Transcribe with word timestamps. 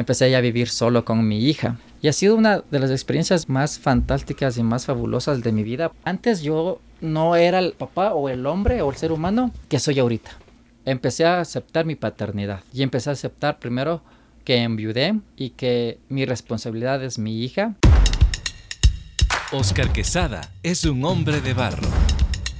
empecé 0.00 0.34
a 0.34 0.40
vivir 0.40 0.68
solo 0.68 1.04
con 1.04 1.26
mi 1.26 1.44
hija. 1.44 1.78
Y 2.02 2.08
ha 2.08 2.12
sido 2.12 2.36
una 2.36 2.62
de 2.70 2.78
las 2.78 2.90
experiencias 2.90 3.48
más 3.48 3.78
fantásticas 3.78 4.56
y 4.58 4.62
más 4.62 4.86
fabulosas 4.86 5.42
de 5.42 5.52
mi 5.52 5.62
vida. 5.62 5.92
Antes 6.04 6.42
yo 6.42 6.80
no 7.00 7.36
era 7.36 7.58
el 7.58 7.72
papá 7.72 8.14
o 8.14 8.28
el 8.28 8.46
hombre 8.46 8.82
o 8.82 8.90
el 8.90 8.96
ser 8.96 9.12
humano 9.12 9.52
que 9.68 9.78
soy 9.78 9.98
ahorita. 9.98 10.30
Empecé 10.84 11.26
a 11.26 11.40
aceptar 11.40 11.84
mi 11.84 11.94
paternidad 11.94 12.60
y 12.72 12.82
empecé 12.82 13.10
a 13.10 13.12
aceptar 13.12 13.58
primero 13.58 14.02
que 14.44 14.62
enviudé 14.62 15.20
y 15.36 15.50
que 15.50 15.98
mi 16.08 16.24
responsabilidad 16.24 17.04
es 17.04 17.18
mi 17.18 17.42
hija. 17.42 17.74
Oscar 19.52 19.92
Quesada 19.92 20.52
es 20.62 20.84
un 20.84 21.04
hombre 21.04 21.40
de 21.40 21.52
barro. 21.54 21.88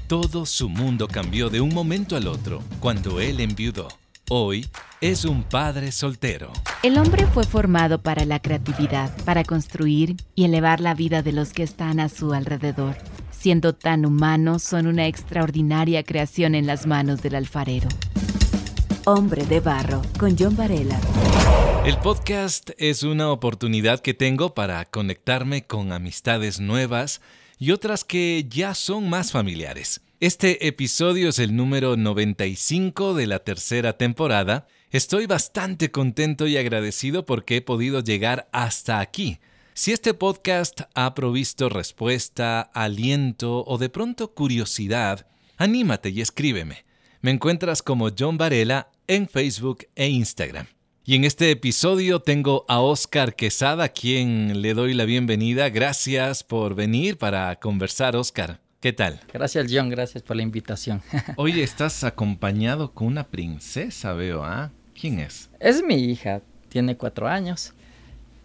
Todo 0.07 0.45
su 0.45 0.69
mundo 0.69 1.09
cambió 1.09 1.49
de 1.49 1.61
un 1.61 1.73
momento 1.73 2.17
al 2.17 2.27
otro 2.27 2.63
cuando 2.81 3.21
él 3.21 3.41
enviudó. 3.41 4.00
Hoy 4.33 4.65
es 5.01 5.25
un 5.25 5.43
padre 5.43 5.91
soltero. 5.91 6.53
El 6.85 6.99
hombre 6.99 7.27
fue 7.27 7.43
formado 7.43 8.01
para 8.01 8.25
la 8.25 8.41
creatividad, 8.41 9.13
para 9.25 9.43
construir 9.43 10.15
y 10.37 10.45
elevar 10.45 10.79
la 10.79 10.95
vida 10.95 11.21
de 11.23 11.33
los 11.33 11.53
que 11.53 11.65
están 11.65 11.99
a 11.99 12.09
su 12.09 12.33
alrededor. 12.33 12.97
Siendo 13.33 13.75
tan 13.75 14.07
humanos, 14.07 14.63
son 14.63 14.87
una 14.87 15.09
extraordinaria 15.09 16.05
creación 16.05 16.55
en 16.55 16.69
las 16.69 16.87
manos 16.87 17.23
del 17.23 17.35
alfarero. 17.35 17.89
Hombre 19.05 19.45
de 19.47 19.59
Barro, 19.59 20.01
con 20.17 20.37
John 20.39 20.57
Varela. 20.57 21.01
El 21.85 21.99
podcast 21.99 22.71
es 22.79 23.03
una 23.03 23.33
oportunidad 23.33 23.99
que 23.99 24.15
tengo 24.15 24.55
para 24.55 24.85
conectarme 24.85 25.67
con 25.67 25.91
amistades 25.91 26.61
nuevas 26.61 27.21
y 27.59 27.73
otras 27.73 28.05
que 28.05 28.47
ya 28.49 28.77
son 28.77 29.11
más 29.11 29.33
familiares. 29.33 30.03
Este 30.21 30.67
episodio 30.67 31.31
es 31.31 31.39
el 31.39 31.57
número 31.57 31.97
95 31.97 33.15
de 33.15 33.27
la 33.27 33.39
tercera 33.39 33.97
temporada. 33.97 34.67
Estoy 34.91 35.25
bastante 35.25 35.91
contento 35.91 36.47
y 36.47 36.59
agradecido 36.59 37.25
porque 37.25 37.57
he 37.57 37.63
podido 37.63 38.01
llegar 38.01 38.47
hasta 38.53 39.01
aquí. 39.01 39.39
Si 39.73 39.93
este 39.93 40.13
podcast 40.13 40.83
ha 40.95 41.15
provisto 41.15 41.71
respuesta, 41.71 42.61
aliento 42.61 43.65
o 43.65 43.79
de 43.79 43.89
pronto 43.89 44.35
curiosidad, 44.35 45.27
anímate 45.57 46.11
y 46.11 46.21
escríbeme. 46.21 46.85
Me 47.23 47.31
encuentras 47.31 47.81
como 47.83 48.11
John 48.11 48.37
Varela 48.37 48.91
en 49.07 49.27
Facebook 49.27 49.87
e 49.97 50.09
Instagram. 50.09 50.67
Y 51.03 51.15
en 51.15 51.25
este 51.25 51.51
episodio 51.51 52.21
tengo 52.21 52.67
a 52.69 52.81
Oscar 52.81 53.37
Quesada, 53.37 53.85
a 53.85 53.89
quien 53.89 54.61
le 54.61 54.75
doy 54.75 54.93
la 54.93 55.07
bienvenida. 55.07 55.71
Gracias 55.71 56.45
por 56.45 56.75
venir 56.75 57.17
para 57.17 57.57
conversar, 57.57 58.17
Oscar. 58.17 58.61
¿Qué 58.81 58.95
tal? 58.95 59.21
Gracias, 59.31 59.67
John. 59.71 59.91
Gracias 59.91 60.23
por 60.23 60.37
la 60.37 60.43
invitación. 60.43 61.03
Hoy 61.37 61.61
estás 61.61 62.03
acompañado 62.03 62.93
con 62.93 63.09
una 63.09 63.25
princesa, 63.25 64.15
veo, 64.15 64.43
¿ah? 64.43 64.71
¿Quién 64.99 65.19
es? 65.19 65.51
Es 65.61 65.85
mi 65.85 65.97
hija. 65.97 66.41
Tiene 66.71 66.97
cuatro 66.97 67.29
años. 67.29 67.75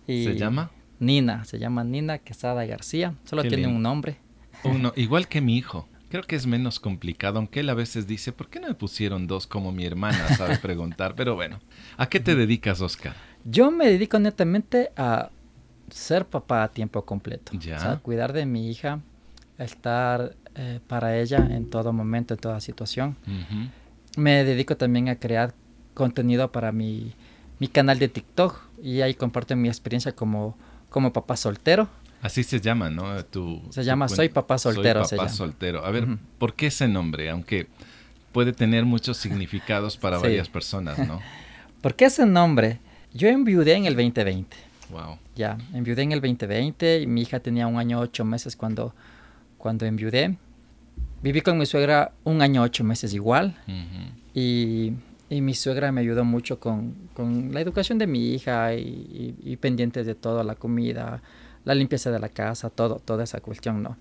¿Se 0.06 0.36
llama? 0.36 0.72
Nina. 1.00 1.45
Se 1.45 1.58
llama 1.58 1.86
Nina 1.86 2.17
Quesada 2.17 2.66
García. 2.66 3.16
Solo 3.23 3.44
tiene 3.44 3.67
un 3.67 3.81
nombre. 3.81 4.17
Uno, 4.66 4.91
igual 4.97 5.30
que 5.30 5.39
mi 5.39 5.56
hijo. 5.58 5.88
Creo 6.09 6.23
que 6.23 6.36
es 6.36 6.45
menos 6.45 6.81
complicado, 6.81 7.38
aunque 7.38 7.61
él 7.61 7.69
a 7.69 7.73
veces 7.73 8.06
dice, 8.06 8.33
¿por 8.33 8.50
qué 8.50 8.59
no 8.59 8.67
me 8.67 8.75
pusieron 8.75 9.28
dos 9.28 9.47
como 9.47 9.72
mi 9.72 9.86
hermana 9.86 10.28
sabe 10.36 10.58
preguntar? 10.58 11.16
Pero 11.16 11.36
bueno, 11.36 11.61
¿a 11.95 12.09
qué 12.09 12.19
te 12.19 12.36
dedicas, 12.36 12.81
Oscar? 12.81 13.16
Yo 13.45 13.72
me 13.72 13.88
dedico 13.88 14.19
netamente 14.19 14.91
a 14.97 15.30
ser 15.89 16.25
papá 16.25 16.63
a 16.63 16.72
tiempo 16.72 17.06
completo. 17.06 17.53
Ya. 17.58 17.78
O 17.78 17.80
sea, 17.80 17.97
cuidar 17.97 18.33
de 18.33 18.45
mi 18.45 18.69
hija, 18.69 19.02
estar 19.57 20.35
eh, 20.55 20.79
para 20.87 21.17
ella 21.17 21.37
en 21.49 21.69
todo 21.69 21.93
momento, 21.93 22.33
en 22.33 22.39
toda 22.39 22.59
situación. 22.61 23.15
Me 24.17 24.43
dedico 24.43 24.77
también 24.77 25.09
a 25.09 25.15
crear 25.15 25.53
contenido 25.93 26.51
para 26.51 26.71
mi, 26.71 27.13
mi, 27.59 27.67
canal 27.67 27.99
de 27.99 28.07
TikTok 28.07 28.59
y 28.81 29.01
ahí 29.01 29.13
comparto 29.13 29.55
mi 29.55 29.67
experiencia 29.67 30.13
como, 30.13 30.57
como 30.89 31.11
papá 31.13 31.35
soltero. 31.37 31.89
Así 32.21 32.43
se 32.43 32.59
llama, 32.59 32.89
¿no? 32.89 33.23
Tu, 33.25 33.61
se 33.69 33.83
llama 33.83 34.09
Soy 34.09 34.29
Papá 34.29 34.57
Soltero. 34.57 35.05
Soy 35.05 35.17
Papá 35.17 35.29
Soltero. 35.29 35.85
A 35.85 35.91
ver, 35.91 36.07
¿por 36.39 36.55
qué 36.55 36.67
ese 36.67 36.88
nombre? 36.88 37.29
Aunque 37.29 37.67
puede 38.31 38.51
tener 38.51 38.83
muchos 38.83 39.17
significados 39.17 39.95
para 39.95 40.17
varias 40.19 40.49
personas, 40.49 40.97
¿no? 40.97 41.21
¿Por 41.81 41.95
qué 41.95 42.05
ese 42.05 42.25
nombre? 42.25 42.79
Yo 43.13 43.27
enviudé 43.27 43.75
en 43.75 43.85
el 43.85 43.95
2020. 43.95 44.57
Wow. 44.89 45.19
Ya, 45.35 45.57
enviudé 45.73 46.01
en 46.01 46.13
el 46.13 46.21
2020 46.21 47.01
y 47.01 47.07
mi 47.07 47.21
hija 47.21 47.39
tenía 47.39 47.67
un 47.67 47.77
año 47.77 47.99
ocho 47.99 48.25
meses 48.25 48.55
cuando 48.55 48.95
cuando 49.65 49.87
enviudé. 49.87 50.37
Viví 51.23 51.41
con 51.41 51.57
mi 51.57 51.65
suegra 51.65 52.11
un 52.23 52.43
año, 52.43 52.61
ocho 52.61 52.83
meses 52.83 53.15
igual. 53.15 53.57
y, 54.31 54.93
y, 55.27 55.41
mi 55.41 55.55
suegra 55.55 55.91
me 55.91 56.01
ayudó 56.01 56.23
mucho 56.23 56.59
con, 56.59 56.93
con 57.15 57.51
la 57.51 57.61
educación 57.61 57.97
de 57.97 58.05
mi 58.05 58.35
hija 58.35 58.75
y, 58.75 59.33
y, 59.43 59.55
pendientes 59.55 60.05
de 60.05 60.13
todo, 60.13 60.43
la 60.43 60.53
comida, 60.53 61.23
la 61.63 61.73
limpieza 61.73 62.11
de 62.11 62.19
la 62.19 62.29
casa, 62.29 62.69
todo, 62.69 63.01
toda 63.03 63.23
esa 63.23 63.41
cuestión, 63.41 63.81
¿no? 63.81 63.97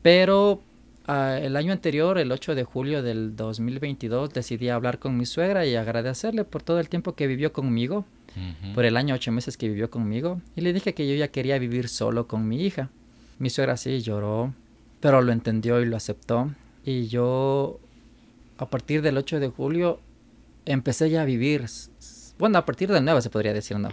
Pero 0.00 0.62
uh, 1.06 1.12
el 1.42 1.54
año 1.54 1.74
anterior, 1.74 2.16
el 2.16 2.32
8 2.32 2.54
de 2.54 2.64
julio 2.64 3.02
del 3.02 3.36
2022, 3.36 4.32
decidí 4.32 4.70
hablar 4.70 4.98
con 4.98 5.18
mi 5.18 5.26
suegra 5.26 5.66
y 5.66 5.76
agradecerle 5.76 6.44
por 6.44 6.62
todo 6.62 6.80
el 6.80 6.88
tiempo 6.88 7.14
que 7.14 7.26
vivió 7.26 7.52
conmigo, 7.52 8.06
por 8.74 8.86
el 8.86 8.96
año, 8.96 9.14
ocho 9.14 9.32
meses 9.32 9.58
que 9.58 9.68
vivió 9.68 9.90
conmigo. 9.90 10.40
Y 10.56 10.62
le 10.62 10.72
dije 10.72 10.94
que 10.94 11.06
yo 11.06 11.14
ya 11.14 11.28
quería 11.28 11.58
vivir 11.58 11.90
solo 11.90 12.26
con 12.26 12.48
mi 12.48 12.64
hija. 12.64 12.88
Mi 13.38 13.50
suegra 13.50 13.76
sí 13.76 14.00
lloró, 14.00 14.54
pero 15.02 15.20
lo 15.20 15.32
entendió 15.32 15.80
y 15.82 15.84
lo 15.84 15.96
aceptó. 15.96 16.52
Y 16.84 17.08
yo, 17.08 17.80
a 18.56 18.70
partir 18.70 19.02
del 19.02 19.18
8 19.18 19.40
de 19.40 19.48
julio, 19.48 20.00
empecé 20.64 21.10
ya 21.10 21.22
a 21.22 21.24
vivir, 21.24 21.66
bueno, 22.38 22.56
a 22.56 22.64
partir 22.64 22.90
del 22.90 23.04
9 23.04 23.20
se 23.20 23.28
podría 23.28 23.52
decir, 23.52 23.78
no, 23.78 23.88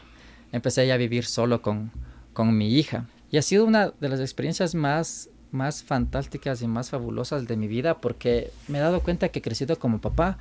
empecé 0.51 0.85
ya 0.85 0.93
a 0.93 0.97
vivir 0.97 1.25
solo 1.25 1.63
con, 1.63 1.91
con 2.33 2.55
mi 2.55 2.75
hija. 2.75 3.07
Y 3.31 3.37
ha 3.37 3.41
sido 3.41 3.65
una 3.65 3.91
de 3.99 4.07
las 4.07 4.19
experiencias 4.19 4.75
más, 4.75 5.29
más 5.51 5.83
fantásticas 5.83 6.61
y 6.61 6.67
más 6.67 6.91
fabulosas 6.91 7.47
de 7.47 7.57
mi 7.57 7.67
vida 7.67 7.99
porque 8.01 8.51
me 8.67 8.77
he 8.77 8.81
dado 8.81 9.01
cuenta 9.01 9.29
que 9.29 9.39
he 9.39 9.41
crecido 9.41 9.79
como 9.79 10.01
papá, 10.01 10.37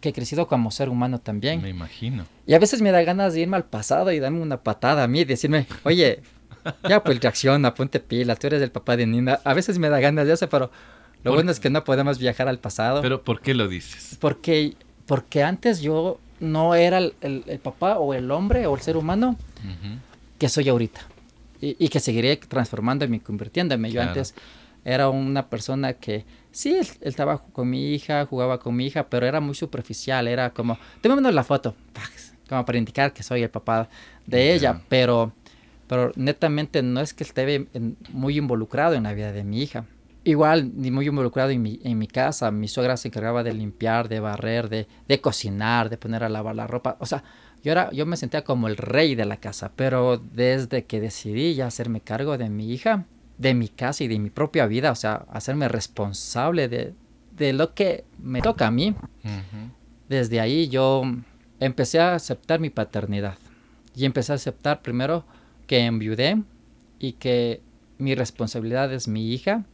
que 0.00 0.10
he 0.10 0.12
crecido 0.12 0.46
como 0.46 0.70
ser 0.70 0.88
humano 0.88 1.18
también. 1.18 1.62
Me 1.62 1.70
imagino. 1.70 2.26
Y 2.46 2.54
a 2.54 2.60
veces 2.60 2.80
me 2.80 2.92
da 2.92 3.02
ganas 3.02 3.34
de 3.34 3.40
irme 3.40 3.56
al 3.56 3.64
pasado 3.64 4.12
y 4.12 4.20
darme 4.20 4.40
una 4.40 4.62
patada 4.62 5.02
a 5.02 5.08
mí 5.08 5.22
y 5.22 5.24
decirme, 5.24 5.66
oye, 5.82 6.22
ya, 6.88 7.02
pues 7.02 7.20
reacciona, 7.20 7.74
ponte 7.74 8.00
pila, 8.00 8.36
tú 8.36 8.46
eres 8.46 8.62
el 8.62 8.70
papá 8.70 8.96
de 8.96 9.06
Nina. 9.06 9.40
A 9.44 9.54
veces 9.54 9.78
me 9.78 9.88
da 9.88 10.00
ganas 10.00 10.26
de 10.26 10.34
eso, 10.34 10.48
pero 10.48 10.70
lo 11.22 11.32
bueno 11.32 11.50
es 11.50 11.60
que 11.60 11.70
no 11.70 11.84
podemos 11.84 12.18
viajar 12.18 12.48
al 12.48 12.58
pasado. 12.58 13.02
¿Pero 13.02 13.22
por 13.22 13.40
qué 13.40 13.54
lo 13.54 13.68
dices? 13.68 14.16
Porque, 14.20 14.74
porque 15.06 15.42
antes 15.42 15.80
yo 15.80 16.18
no 16.40 16.74
era 16.74 16.98
el, 16.98 17.14
el, 17.20 17.58
papá 17.58 17.98
o 17.98 18.14
el 18.14 18.30
hombre 18.30 18.66
o 18.66 18.74
el 18.74 18.80
ser 18.80 18.96
humano 18.96 19.36
que 20.38 20.48
soy 20.48 20.68
ahorita. 20.68 21.00
Y, 21.60 21.76
y, 21.84 21.88
que 21.88 22.00
seguiré 22.00 22.36
transformándome 22.36 23.16
y 23.16 23.20
convirtiéndome. 23.20 23.90
Yo 23.90 24.02
antes 24.02 24.34
era 24.84 25.08
una 25.08 25.48
persona 25.48 25.94
que 25.94 26.24
sí, 26.52 26.74
él, 26.74 26.86
estaba 27.00 27.38
con 27.38 27.68
mi 27.68 27.94
hija, 27.94 28.24
jugaba 28.26 28.60
con 28.60 28.76
mi 28.76 28.86
hija, 28.86 29.08
pero 29.08 29.26
era 29.26 29.40
muy 29.40 29.54
superficial. 29.54 30.28
Era 30.28 30.50
como, 30.50 30.78
te 31.00 31.08
mando 31.08 31.30
la 31.30 31.42
foto, 31.42 31.74
como 32.48 32.64
para 32.64 32.78
indicar 32.78 33.12
que 33.12 33.22
soy 33.22 33.42
el 33.42 33.50
papá 33.50 33.88
de 34.26 34.54
ella, 34.54 34.80
pero 34.88 35.32
pero 35.86 36.12
netamente 36.16 36.82
no 36.82 37.00
es 37.00 37.14
que 37.14 37.24
esté 37.24 37.66
muy 38.12 38.38
involucrado 38.38 38.94
en 38.94 39.04
la 39.04 39.14
vida 39.14 39.32
de 39.32 39.44
mi 39.44 39.62
hija. 39.62 39.86
Igual, 40.24 40.72
ni 40.74 40.90
muy 40.90 41.06
involucrado 41.06 41.50
en 41.50 41.62
mi, 41.62 41.78
en 41.84 41.98
mi 41.98 42.08
casa. 42.08 42.50
Mi 42.50 42.66
suegra 42.66 42.96
se 42.96 43.08
encargaba 43.08 43.44
de 43.44 43.52
limpiar, 43.52 44.08
de 44.08 44.18
barrer, 44.18 44.68
de, 44.68 44.88
de 45.06 45.20
cocinar, 45.20 45.88
de 45.88 45.98
poner 45.98 46.24
a 46.24 46.28
lavar 46.28 46.56
la 46.56 46.66
ropa. 46.66 46.96
O 46.98 47.06
sea, 47.06 47.22
yo, 47.62 47.70
era, 47.70 47.92
yo 47.92 48.06
me 48.06 48.16
sentía 48.16 48.42
como 48.42 48.66
el 48.66 48.76
rey 48.76 49.14
de 49.14 49.24
la 49.24 49.36
casa. 49.36 49.70
Pero 49.76 50.16
desde 50.16 50.84
que 50.84 51.00
decidí 51.00 51.54
ya 51.54 51.68
hacerme 51.68 52.00
cargo 52.00 52.36
de 52.38 52.50
mi 52.50 52.72
hija, 52.72 53.06
de 53.38 53.54
mi 53.54 53.68
casa 53.68 54.02
y 54.02 54.08
de 54.08 54.18
mi 54.18 54.30
propia 54.30 54.66
vida, 54.66 54.90
o 54.90 54.96
sea, 54.96 55.26
hacerme 55.30 55.68
responsable 55.68 56.68
de, 56.68 56.94
de 57.36 57.52
lo 57.52 57.74
que 57.74 58.04
me 58.18 58.42
toca 58.42 58.66
a 58.66 58.70
mí, 58.72 58.96
desde 60.08 60.40
ahí 60.40 60.68
yo 60.68 61.02
empecé 61.60 62.00
a 62.00 62.14
aceptar 62.16 62.58
mi 62.58 62.70
paternidad. 62.70 63.38
Y 63.94 64.04
empecé 64.04 64.32
a 64.32 64.34
aceptar 64.34 64.82
primero 64.82 65.24
que 65.66 65.84
enviudé 65.84 66.42
y 66.98 67.12
que 67.12 67.60
mi 67.98 68.14
responsabilidad 68.14 68.92
es 68.92 69.08
mi 69.08 69.32
hija, 69.32 69.64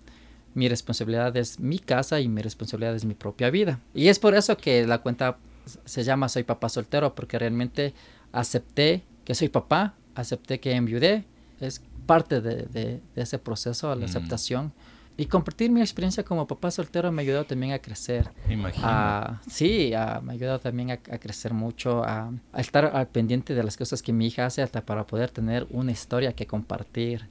mi 0.54 0.68
responsabilidad 0.68 1.36
es 1.36 1.60
mi 1.60 1.78
casa 1.78 2.20
y 2.20 2.28
mi 2.28 2.42
responsabilidad 2.42 2.94
es 2.94 3.04
mi 3.04 3.14
propia 3.14 3.50
vida. 3.50 3.80
Y 3.94 4.08
es 4.08 4.18
por 4.18 4.34
eso 4.34 4.56
que 4.56 4.86
la 4.86 4.98
cuenta 4.98 5.38
se 5.84 6.04
llama 6.04 6.28
Soy 6.28 6.42
papá 6.42 6.68
soltero, 6.68 7.14
porque 7.14 7.38
realmente 7.38 7.94
acepté 8.32 9.02
que 9.24 9.34
soy 9.34 9.48
papá, 9.48 9.94
acepté 10.14 10.60
que 10.60 10.72
enviudé, 10.72 11.24
es 11.60 11.82
parte 12.06 12.40
de, 12.40 12.66
de, 12.66 13.00
ese 13.14 13.38
proceso, 13.38 13.94
la 13.94 14.06
aceptación. 14.06 14.72
Y 15.16 15.26
compartir 15.26 15.70
mi 15.70 15.80
experiencia 15.80 16.24
como 16.24 16.46
papá 16.46 16.70
soltero 16.70 17.12
me 17.12 17.22
ha 17.22 17.24
ayudado 17.24 17.44
también 17.44 17.72
a 17.72 17.78
crecer. 17.78 18.30
Imagino. 18.48 19.40
sí, 19.48 19.90
me 19.90 19.96
ha 19.96 20.32
ayudado 20.32 20.58
también 20.58 20.90
a, 20.90 20.96
crecer 20.96 21.52
mucho, 21.52 22.02
a, 22.04 22.32
estar 22.56 22.86
al 22.86 23.08
pendiente 23.08 23.54
de 23.54 23.62
las 23.62 23.76
cosas 23.76 24.02
que 24.02 24.12
mi 24.12 24.26
hija 24.26 24.46
hace 24.46 24.62
hasta 24.62 24.84
para 24.84 25.06
poder 25.06 25.30
tener 25.30 25.66
una 25.70 25.92
historia 25.92 26.32
que 26.32 26.46
compartir. 26.46 27.28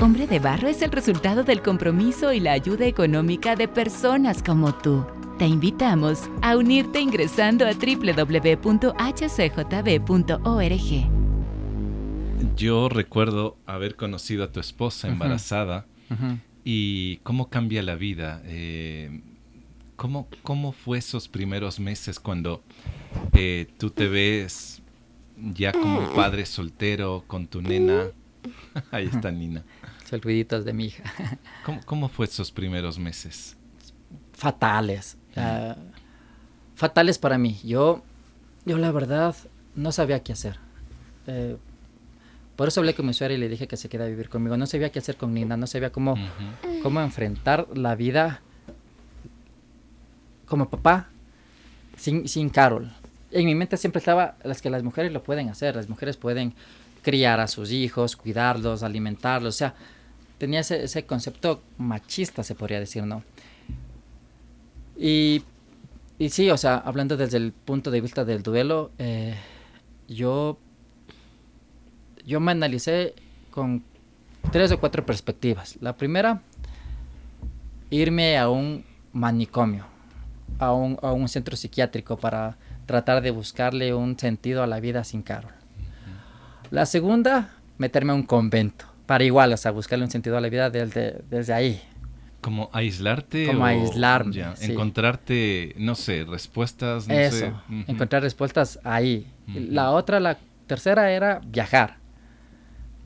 Hombre 0.00 0.26
de 0.26 0.38
Barro 0.40 0.68
es 0.68 0.82
el 0.82 0.90
resultado 0.90 1.44
del 1.44 1.62
compromiso 1.62 2.32
y 2.32 2.40
la 2.40 2.52
ayuda 2.52 2.86
económica 2.86 3.54
de 3.56 3.68
personas 3.68 4.42
como 4.42 4.74
tú. 4.74 5.06
Te 5.38 5.46
invitamos 5.46 6.28
a 6.42 6.56
unirte 6.56 7.00
ingresando 7.00 7.66
a 7.66 7.72
www.hcjb.org. 7.72 8.66
Yo 12.54 12.88
recuerdo 12.88 13.56
haber 13.66 13.96
conocido 13.96 14.44
a 14.44 14.52
tu 14.52 14.60
esposa 14.60 15.08
embarazada 15.08 15.86
y 16.64 17.18
cómo 17.18 17.48
cambia 17.48 17.82
la 17.82 17.94
vida. 17.94 18.42
Eh, 18.44 19.20
¿cómo, 19.96 20.28
¿Cómo 20.42 20.72
fue 20.72 20.98
esos 20.98 21.28
primeros 21.28 21.80
meses 21.80 22.20
cuando 22.20 22.62
eh, 23.32 23.66
tú 23.78 23.90
te 23.90 24.08
ves 24.08 24.82
ya 25.36 25.72
como 25.72 26.14
padre 26.14 26.46
soltero 26.46 27.24
con 27.26 27.46
tu 27.46 27.62
nena? 27.62 28.06
Ahí 28.90 29.06
está 29.06 29.30
Nina. 29.30 29.64
Saluditos 30.04 30.64
de 30.64 30.72
mi 30.72 30.86
hija. 30.86 31.02
¿Cómo, 31.64 31.80
¿Cómo 31.84 32.08
fue 32.08 32.26
esos 32.26 32.52
primeros 32.52 32.98
meses? 32.98 33.56
Fatales. 34.32 35.16
Fatales 36.76 37.18
para 37.18 37.38
mí. 37.38 37.58
Yo, 37.64 38.04
yo 38.64 38.78
la 38.78 38.92
verdad 38.92 39.34
no 39.74 39.92
sabía 39.92 40.22
qué 40.22 40.32
hacer. 40.32 40.58
Eh, 41.26 41.56
por 42.56 42.68
eso 42.68 42.80
hablé 42.80 42.94
con 42.94 43.06
mi 43.06 43.12
suegra 43.12 43.34
y 43.34 43.38
le 43.38 43.48
dije 43.48 43.68
que 43.68 43.76
se 43.76 43.88
queda 43.88 44.04
a 44.04 44.08
vivir 44.08 44.30
conmigo. 44.30 44.56
No 44.56 44.66
sabía 44.66 44.90
qué 44.90 44.98
hacer 44.98 45.16
con 45.16 45.34
Nina, 45.34 45.56
no 45.56 45.66
sabía 45.66 45.90
cómo, 45.90 46.16
cómo 46.82 47.00
enfrentar 47.02 47.68
la 47.76 47.94
vida 47.94 48.40
como 50.46 50.70
papá 50.70 51.10
sin, 51.96 52.26
sin 52.28 52.48
Carol. 52.48 52.90
En 53.30 53.44
mi 53.44 53.54
mente 53.54 53.76
siempre 53.76 53.98
estaba 53.98 54.36
las 54.42 54.62
que 54.62 54.70
las 54.70 54.82
mujeres 54.82 55.12
lo 55.12 55.22
pueden 55.22 55.50
hacer. 55.50 55.76
Las 55.76 55.90
mujeres 55.90 56.16
pueden 56.16 56.54
criar 57.02 57.40
a 57.40 57.46
sus 57.46 57.70
hijos, 57.72 58.16
cuidarlos, 58.16 58.82
alimentarlos. 58.82 59.54
O 59.54 59.58
sea, 59.58 59.74
tenía 60.38 60.60
ese, 60.60 60.82
ese 60.82 61.04
concepto 61.04 61.62
machista, 61.76 62.42
se 62.42 62.54
podría 62.54 62.80
decir, 62.80 63.04
¿no? 63.04 63.22
Y, 64.96 65.42
y 66.18 66.30
sí, 66.30 66.50
o 66.50 66.56
sea, 66.56 66.78
hablando 66.78 67.18
desde 67.18 67.36
el 67.36 67.52
punto 67.52 67.90
de 67.90 68.00
vista 68.00 68.24
del 68.24 68.42
duelo, 68.42 68.92
eh, 68.98 69.34
yo 70.08 70.58
yo 72.26 72.40
me 72.40 72.52
analicé 72.52 73.14
con 73.50 73.84
tres 74.50 74.72
o 74.72 74.80
cuatro 74.80 75.06
perspectivas. 75.06 75.78
La 75.80 75.96
primera, 75.96 76.42
irme 77.88 78.36
a 78.36 78.50
un 78.50 78.84
manicomio, 79.12 79.86
a 80.58 80.72
un, 80.72 80.98
a 81.02 81.12
un 81.12 81.28
centro 81.28 81.56
psiquiátrico 81.56 82.18
para 82.18 82.58
tratar 82.84 83.22
de 83.22 83.30
buscarle 83.30 83.94
un 83.94 84.18
sentido 84.18 84.62
a 84.62 84.66
la 84.66 84.80
vida 84.80 85.04
sin 85.04 85.22
Carol. 85.22 85.52
La 86.70 86.84
segunda, 86.84 87.54
meterme 87.78 88.12
a 88.12 88.16
un 88.16 88.24
convento, 88.24 88.86
para 89.06 89.22
igual, 89.22 89.52
o 89.52 89.56
sea, 89.56 89.70
buscarle 89.70 90.04
un 90.04 90.10
sentido 90.10 90.36
a 90.36 90.40
la 90.40 90.48
vida 90.48 90.68
desde, 90.68 91.22
desde 91.30 91.52
ahí. 91.52 91.80
Como 92.40 92.70
aislarte. 92.72 93.46
Como 93.46 93.64
aislarme. 93.64 94.44
Encontrarte, 94.60 95.74
no 95.78 95.94
sé, 95.94 96.24
respuestas. 96.24 97.08
No 97.08 97.14
Eso, 97.14 97.60
encontrar 97.88 98.22
respuestas 98.22 98.78
ahí. 98.84 99.26
La 99.46 99.90
otra, 99.90 100.20
la 100.20 100.38
tercera 100.66 101.10
era 101.10 101.40
viajar 101.44 102.05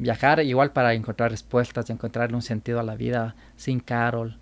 viajar 0.00 0.41
igual 0.41 0.73
para 0.73 0.94
encontrar 0.94 1.31
respuestas 1.31 1.88
y 1.88 1.93
encontrarle 1.93 2.35
un 2.35 2.43
sentido 2.43 2.81
a 2.81 2.82
la 2.82 2.97
vida 2.97 3.37
sin 3.56 3.81
Carol. 3.81 4.38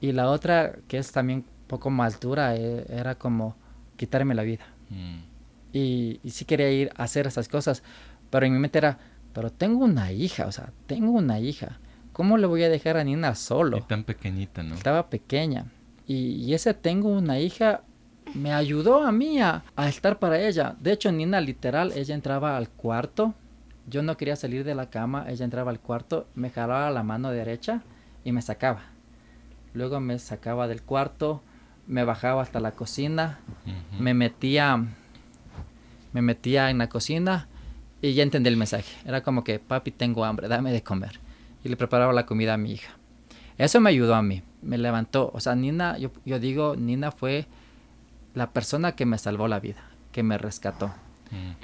Y 0.00 0.12
la 0.12 0.30
otra, 0.30 0.76
que 0.88 0.98
es 0.98 1.12
también 1.12 1.40
un 1.40 1.66
poco 1.66 1.90
más 1.90 2.20
dura, 2.20 2.54
eh, 2.56 2.86
era 2.88 3.16
como 3.16 3.56
quitarme 3.96 4.34
la 4.34 4.42
vida. 4.44 4.64
Mm. 4.90 5.18
Y, 5.72 6.20
y, 6.22 6.30
sí 6.30 6.44
quería 6.44 6.70
ir 6.70 6.90
a 6.96 7.04
hacer 7.04 7.26
esas 7.26 7.48
cosas, 7.48 7.82
pero 8.30 8.46
en 8.46 8.52
mi 8.52 8.58
mente 8.58 8.78
era, 8.78 8.98
pero 9.32 9.50
tengo 9.50 9.84
una 9.84 10.12
hija, 10.12 10.46
o 10.46 10.52
sea, 10.52 10.72
tengo 10.86 11.10
una 11.10 11.40
hija. 11.40 11.78
¿Cómo 12.12 12.36
le 12.36 12.46
voy 12.46 12.62
a 12.62 12.68
dejar 12.68 12.98
a 12.98 13.04
Nina 13.04 13.34
solo? 13.34 13.78
Y 13.78 13.82
tan 13.82 14.04
pequeñita, 14.04 14.62
¿no? 14.62 14.74
Estaba 14.74 15.08
pequeña. 15.08 15.66
Y, 16.06 16.34
y 16.44 16.54
ese 16.54 16.74
tengo 16.74 17.08
una 17.08 17.38
hija 17.40 17.82
me 18.34 18.52
ayudó 18.52 19.02
a 19.02 19.12
mí 19.12 19.40
a, 19.40 19.64
a, 19.76 19.88
estar 19.88 20.18
para 20.18 20.40
ella. 20.40 20.76
De 20.78 20.92
hecho, 20.92 21.10
Nina 21.10 21.40
literal, 21.40 21.92
ella 21.96 22.14
entraba 22.14 22.56
al 22.56 22.68
cuarto 22.68 23.34
yo 23.86 24.02
no 24.02 24.16
quería 24.16 24.36
salir 24.36 24.64
de 24.64 24.74
la 24.74 24.90
cama, 24.90 25.26
ella 25.28 25.44
entraba 25.44 25.70
al 25.70 25.80
cuarto, 25.80 26.26
me 26.34 26.50
jalaba 26.50 26.90
la 26.90 27.02
mano 27.02 27.30
derecha 27.30 27.82
y 28.24 28.32
me 28.32 28.42
sacaba. 28.42 28.82
Luego 29.74 30.00
me 30.00 30.18
sacaba 30.18 30.68
del 30.68 30.82
cuarto, 30.82 31.42
me 31.86 32.04
bajaba 32.04 32.42
hasta 32.42 32.60
la 32.60 32.72
cocina, 32.72 33.40
me 33.98 34.14
metía 34.14 34.86
me 36.12 36.22
metía 36.22 36.70
en 36.70 36.78
la 36.78 36.88
cocina 36.88 37.48
y 38.00 38.14
ya 38.14 38.22
entendí 38.22 38.48
el 38.48 38.56
mensaje. 38.56 38.94
Era 39.04 39.22
como 39.22 39.44
que, 39.44 39.58
papi, 39.58 39.90
tengo 39.90 40.24
hambre, 40.24 40.48
dame 40.48 40.72
de 40.72 40.82
comer. 40.82 41.20
Y 41.64 41.68
le 41.68 41.76
preparaba 41.76 42.12
la 42.12 42.26
comida 42.26 42.54
a 42.54 42.58
mi 42.58 42.72
hija. 42.72 42.92
Eso 43.58 43.80
me 43.80 43.90
ayudó 43.90 44.14
a 44.14 44.22
mí, 44.22 44.42
me 44.60 44.78
levantó. 44.78 45.30
O 45.34 45.40
sea, 45.40 45.54
Nina, 45.54 45.98
yo, 45.98 46.10
yo 46.24 46.38
digo, 46.38 46.74
Nina 46.76 47.12
fue 47.12 47.46
la 48.34 48.50
persona 48.50 48.92
que 48.92 49.06
me 49.06 49.18
salvó 49.18 49.48
la 49.48 49.60
vida, 49.60 49.82
que 50.10 50.22
me 50.22 50.38
rescató. 50.38 50.92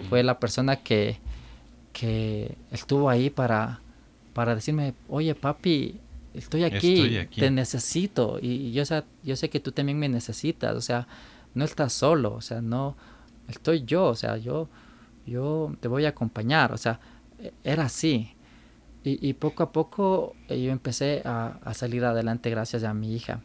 Fue 0.08 0.22
la 0.22 0.38
persona 0.38 0.76
que, 0.76 1.18
que 1.92 2.56
estuvo 2.70 3.10
ahí 3.10 3.30
para, 3.30 3.80
para 4.32 4.54
decirme, 4.54 4.94
oye 5.08 5.34
papi, 5.34 6.00
estoy 6.34 6.64
aquí, 6.64 7.26
te 7.34 7.50
necesito 7.50 8.38
y 8.40 8.72
yo, 8.72 8.82
yo 9.24 9.36
sé 9.36 9.50
que 9.50 9.60
tú 9.60 9.72
también 9.72 9.98
me 9.98 10.08
necesitas, 10.08 10.74
o 10.74 10.80
sea, 10.80 11.06
no 11.54 11.64
estás 11.64 11.92
solo, 11.92 12.34
o 12.34 12.40
sea, 12.40 12.60
no, 12.60 12.96
estoy 13.48 13.84
yo, 13.84 14.06
o 14.06 14.14
sea, 14.14 14.36
yo, 14.36 14.68
yo 15.26 15.74
te 15.80 15.88
voy 15.88 16.04
a 16.04 16.10
acompañar, 16.10 16.72
o 16.72 16.78
sea, 16.78 17.00
e, 17.38 17.52
era 17.64 17.84
así. 17.84 18.34
Y, 19.04 19.32
poco 19.34 19.62
a 19.62 19.72
poco 19.72 20.36
eh, 20.48 20.60
yo 20.60 20.70
empecé 20.70 21.22
a, 21.24 21.60
a, 21.64 21.72
salir 21.72 22.04
adelante 22.04 22.50
gracias 22.50 22.84
a 22.84 22.92
mi 22.92 23.14
hija. 23.14 23.40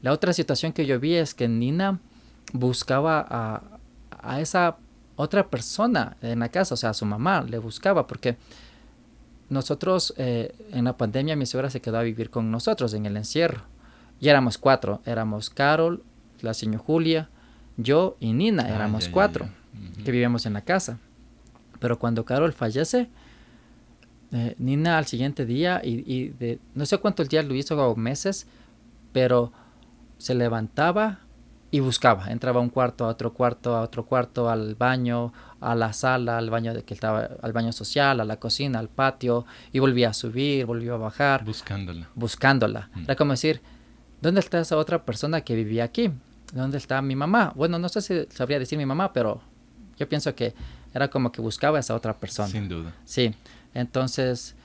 La 0.00 0.10
otra 0.10 0.32
situación 0.32 0.72
que 0.72 0.86
yo 0.86 0.98
vi 0.98 1.16
es 1.16 1.34
que 1.34 1.48
Nina 1.48 2.00
buscaba 2.54 3.26
a, 3.28 3.62
a 4.22 4.40
esa 4.40 4.78
otra 5.16 5.48
persona 5.48 6.16
en 6.22 6.40
la 6.40 6.48
casa, 6.48 6.74
o 6.74 6.76
sea, 6.76 6.94
su 6.94 7.04
mamá 7.04 7.42
le 7.42 7.58
buscaba, 7.58 8.06
porque 8.06 8.36
nosotros 9.50 10.14
eh, 10.16 10.54
en 10.72 10.84
la 10.84 10.96
pandemia 10.96 11.36
mi 11.36 11.46
suegra 11.46 11.70
se 11.70 11.80
quedó 11.80 11.98
a 11.98 12.02
vivir 12.02 12.30
con 12.30 12.50
nosotros 12.50 12.94
en 12.94 13.06
el 13.06 13.16
encierro. 13.16 13.62
Y 14.20 14.28
éramos 14.28 14.56
cuatro, 14.56 15.02
éramos 15.04 15.50
Carol, 15.50 16.02
la 16.40 16.54
señora 16.54 16.78
Julia, 16.78 17.28
yo 17.76 18.16
y 18.20 18.32
Nina, 18.32 18.64
ah, 18.66 18.74
éramos 18.74 19.08
cuatro 19.08 19.48
que 20.04 20.10
vivíamos 20.10 20.46
en 20.46 20.54
la 20.54 20.62
casa. 20.62 20.98
Pero 21.80 21.98
cuando 21.98 22.24
Carol 22.24 22.52
fallece, 22.52 23.08
eh, 24.32 24.54
Nina 24.58 24.98
al 24.98 25.06
siguiente 25.06 25.44
día, 25.44 25.80
y, 25.84 26.04
y 26.12 26.28
de, 26.28 26.58
no 26.74 26.86
sé 26.86 26.98
cuántos 26.98 27.28
días 27.28 27.44
lo 27.44 27.54
hizo, 27.54 27.76
o 27.76 27.96
meses, 27.96 28.46
pero 29.12 29.52
se 30.18 30.34
levantaba, 30.34 31.20
y 31.74 31.80
buscaba, 31.80 32.30
entraba 32.30 32.60
a 32.60 32.62
un 32.62 32.68
cuarto, 32.68 33.06
a 33.06 33.08
otro 33.08 33.32
cuarto, 33.32 33.74
a 33.74 33.80
otro 33.80 34.04
cuarto, 34.04 34.50
al 34.50 34.74
baño, 34.74 35.32
a 35.58 35.74
la 35.74 35.94
sala, 35.94 36.36
al 36.36 36.50
baño 36.50 36.74
de 36.74 36.84
que 36.84 36.92
estaba, 36.92 37.30
al 37.40 37.52
baño 37.54 37.72
social, 37.72 38.20
a 38.20 38.26
la 38.26 38.36
cocina, 38.36 38.78
al 38.78 38.90
patio, 38.90 39.46
y 39.72 39.78
volvía 39.78 40.10
a 40.10 40.12
subir, 40.12 40.66
volvió 40.66 40.94
a 40.94 40.98
bajar. 40.98 41.46
Buscándola. 41.46 42.10
Buscándola. 42.14 42.90
Mm. 42.94 43.04
Era 43.04 43.16
como 43.16 43.32
decir, 43.32 43.62
¿dónde 44.20 44.40
está 44.40 44.60
esa 44.60 44.76
otra 44.76 45.06
persona 45.06 45.40
que 45.40 45.54
vivía 45.54 45.84
aquí? 45.84 46.12
¿Dónde 46.52 46.76
está 46.76 47.00
mi 47.00 47.16
mamá? 47.16 47.54
Bueno, 47.56 47.78
no 47.78 47.88
sé 47.88 48.02
si 48.02 48.26
sabría 48.28 48.58
decir 48.58 48.76
mi 48.76 48.84
mamá, 48.84 49.14
pero 49.14 49.40
yo 49.96 50.06
pienso 50.06 50.34
que 50.34 50.54
era 50.92 51.08
como 51.08 51.32
que 51.32 51.40
buscaba 51.40 51.78
a 51.78 51.80
esa 51.80 51.94
otra 51.94 52.12
persona. 52.12 52.50
Sin 52.50 52.68
duda. 52.68 52.92
Sí. 53.06 53.34
Entonces, 53.72 54.56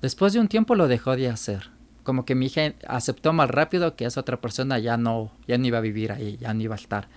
después 0.00 0.32
de 0.32 0.40
un 0.40 0.48
tiempo 0.48 0.74
lo 0.76 0.88
dejó 0.88 1.14
de 1.14 1.28
hacer 1.28 1.73
como 2.04 2.24
que 2.24 2.34
mi 2.34 2.46
hija 2.46 2.74
aceptó 2.86 3.32
más 3.32 3.50
rápido 3.50 3.96
que 3.96 4.04
esa 4.04 4.20
otra 4.20 4.40
persona 4.40 4.78
ya 4.78 4.96
no, 4.96 5.32
ya 5.48 5.58
no 5.58 5.66
iba 5.66 5.78
a 5.78 5.80
vivir 5.80 6.12
ahí, 6.12 6.36
ya 6.36 6.54
no 6.54 6.62
iba 6.62 6.74
a 6.74 6.78
estar. 6.78 7.08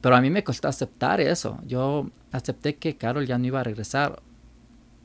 Pero 0.00 0.14
a 0.14 0.20
mí 0.20 0.30
me 0.30 0.44
costó 0.44 0.68
aceptar 0.68 1.20
eso. 1.20 1.58
Yo 1.66 2.10
acepté 2.30 2.76
que 2.76 2.96
Carol 2.96 3.26
ya 3.26 3.38
no 3.38 3.46
iba 3.46 3.60
a 3.60 3.64
regresar 3.64 4.22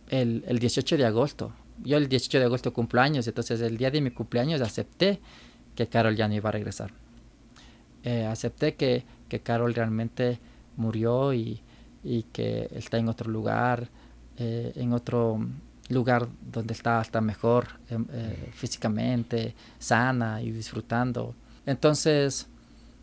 el, 0.10 0.44
el 0.48 0.60
18 0.60 0.98
de 0.98 1.06
agosto. 1.06 1.54
Yo 1.84 1.98
el 1.98 2.10
18 2.10 2.40
de 2.40 2.46
agosto 2.46 2.74
cumpleaños, 2.74 3.28
entonces 3.28 3.62
el 3.62 3.78
día 3.78 3.92
de 3.92 4.02
mi 4.02 4.12
cumpleaños 4.12 4.62
acepté 4.62 5.20
que 5.76 5.88
Carol 5.88 6.16
ya 6.16 6.28
no 6.28 6.34
iba 6.36 6.50
a 6.50 6.52
regresar. 6.52 6.92
Eh, 8.04 8.26
acepté 8.26 8.76
que, 8.76 9.06
que 9.28 9.40
Carol 9.42 9.74
realmente 9.74 10.40
murió 10.76 11.34
y, 11.34 11.62
y, 12.04 12.24
que 12.24 12.70
está 12.72 12.98
en 12.98 13.10
otro 13.10 13.30
lugar, 13.30 13.90
eh, 14.38 14.72
en 14.76 14.94
otro 14.94 15.40
lugar 15.90 16.28
donde 16.42 16.74
está 16.74 17.00
hasta 17.00 17.20
mejor 17.20 17.68
em, 17.90 18.06
eh, 18.12 18.52
físicamente, 18.54 19.56
sana 19.80 20.42
y 20.42 20.52
disfrutando. 20.52 21.36
Entonces, 21.66 22.48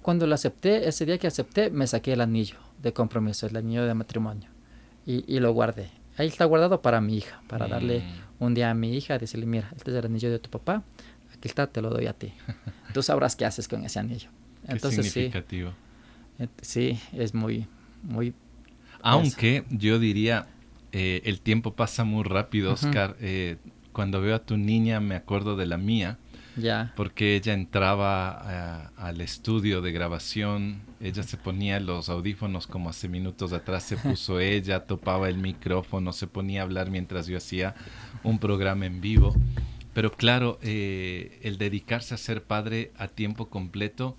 cuando 0.03 0.27
lo 0.27 0.35
acepté, 0.35 0.89
ese 0.89 1.05
día 1.05 1.19
que 1.19 1.27
acepté, 1.27 1.71
me 1.71 1.87
saqué 1.87 2.13
el 2.13 2.21
anillo 2.21 2.57
de 2.81 2.93
compromiso, 2.93 3.47
el 3.47 3.57
anillo 3.57 3.85
de 3.85 3.95
matrimonio, 3.95 4.49
y, 5.05 5.25
y 5.33 5.41
lo 5.41 5.53
guardé. 5.53 5.91
Ahí 6.17 6.29
está 6.29 6.45
guardado 6.45 6.81
para 6.81 7.01
mi 7.01 7.19
hija, 7.19 7.43
para 7.49 7.67
darle 7.67 8.01
mm. 8.01 8.45
un 8.45 8.55
día 8.55 8.71
a 8.71 8.75
mi 8.75 8.97
hija, 8.97 9.19
decirle, 9.19 9.47
mira, 9.47 9.71
este 9.77 9.91
es 9.91 9.97
el 9.97 10.07
anillo 10.07 10.31
de 10.31 10.39
tu 10.39 10.49
papá, 10.49 10.83
aquí 11.35 11.49
está, 11.49 11.67
te 11.67 11.83
lo 11.83 11.91
doy 11.91 12.07
a 12.07 12.13
ti. 12.13 12.33
Tú 12.95 13.03
sabrás 13.03 13.37
qué 13.37 13.45
haces 13.45 13.69
con 13.69 13.85
ese 13.85 13.99
anillo. 13.99 14.31
Entonces, 14.67 15.13
significativo. 15.13 15.73
Sí, 16.63 16.99
sí, 16.99 17.01
es 17.13 17.35
muy, 17.35 17.67
muy... 18.03 18.35
Aunque 19.03 19.65
yo 19.71 19.99
diría, 19.99 20.47
eh, 20.93 21.23
el 21.25 21.41
tiempo 21.41 21.75
pasa 21.75 22.05
muy 22.05 22.25
rápido, 22.25 22.73
Oscar. 22.73 23.17
Eh, 23.21 23.57
cuando 23.93 24.21
veo 24.21 24.35
a 24.35 24.41
tu 24.41 24.57
niña, 24.57 25.01
me 25.01 25.15
acuerdo 25.15 25.57
de 25.57 25.67
la 25.67 25.79
mía. 25.79 26.19
Ya. 26.57 26.93
Porque 26.97 27.37
ella 27.37 27.53
entraba 27.53 28.43
eh, 28.49 28.89
al 28.97 29.21
estudio 29.21 29.83
de 29.83 29.93
grabación, 29.93 30.81
ella 31.01 31.23
se 31.23 31.37
ponía 31.37 31.79
los 31.81 32.09
audífonos 32.09 32.67
como 32.67 32.89
hace 32.89 33.09
minutos 33.09 33.53
atrás 33.53 33.85
se 33.85 33.97
puso 33.99 34.41
ella, 34.41 34.87
topaba 34.87 35.29
el 35.29 35.39
micrófono, 35.39 36.13
se 36.13 36.27
ponía 36.27 36.61
a 36.61 36.65
hablar 36.65 36.91
mientras 36.91 37.27
yo 37.27 37.37
hacía 37.37 37.75
un 38.23 38.39
programa 38.39 38.87
en 38.87 39.01
vivo. 39.01 39.35
Pero 39.93 40.13
claro, 40.13 40.59
eh, 40.63 41.39
el 41.43 41.57
dedicarse 41.59 42.15
a 42.15 42.19
ser 42.19 42.43
padre 42.43 42.93
a 42.99 43.09
tiempo 43.09 43.49
completo 43.49 44.17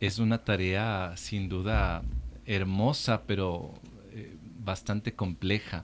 es 0.00 0.18
una 0.18 0.38
tarea 0.38 1.12
sin 1.16 1.48
duda 1.48 2.02
hermosa, 2.44 3.22
pero 3.26 3.74
bastante 4.64 5.14
compleja. 5.14 5.82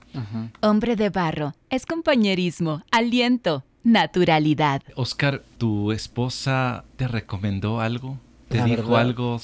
Hombre 0.61 0.95
de 0.95 1.09
barro, 1.09 1.53
es 1.69 1.85
compañerismo, 1.85 2.83
aliento, 2.91 3.63
naturalidad. 3.83 4.81
Oscar, 4.95 5.43
¿tu 5.57 5.91
esposa 5.91 6.83
te 6.95 7.07
recomendó 7.07 7.81
algo? 7.81 8.17
¿Te 8.47 8.63
dijo 8.63 8.97
algo 8.97 9.39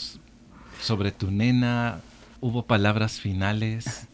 sobre 0.82 1.12
tu 1.12 1.32
nena? 1.32 2.00
¿Hubo 2.42 2.64
palabras 2.64 3.20
finales? 3.20 4.08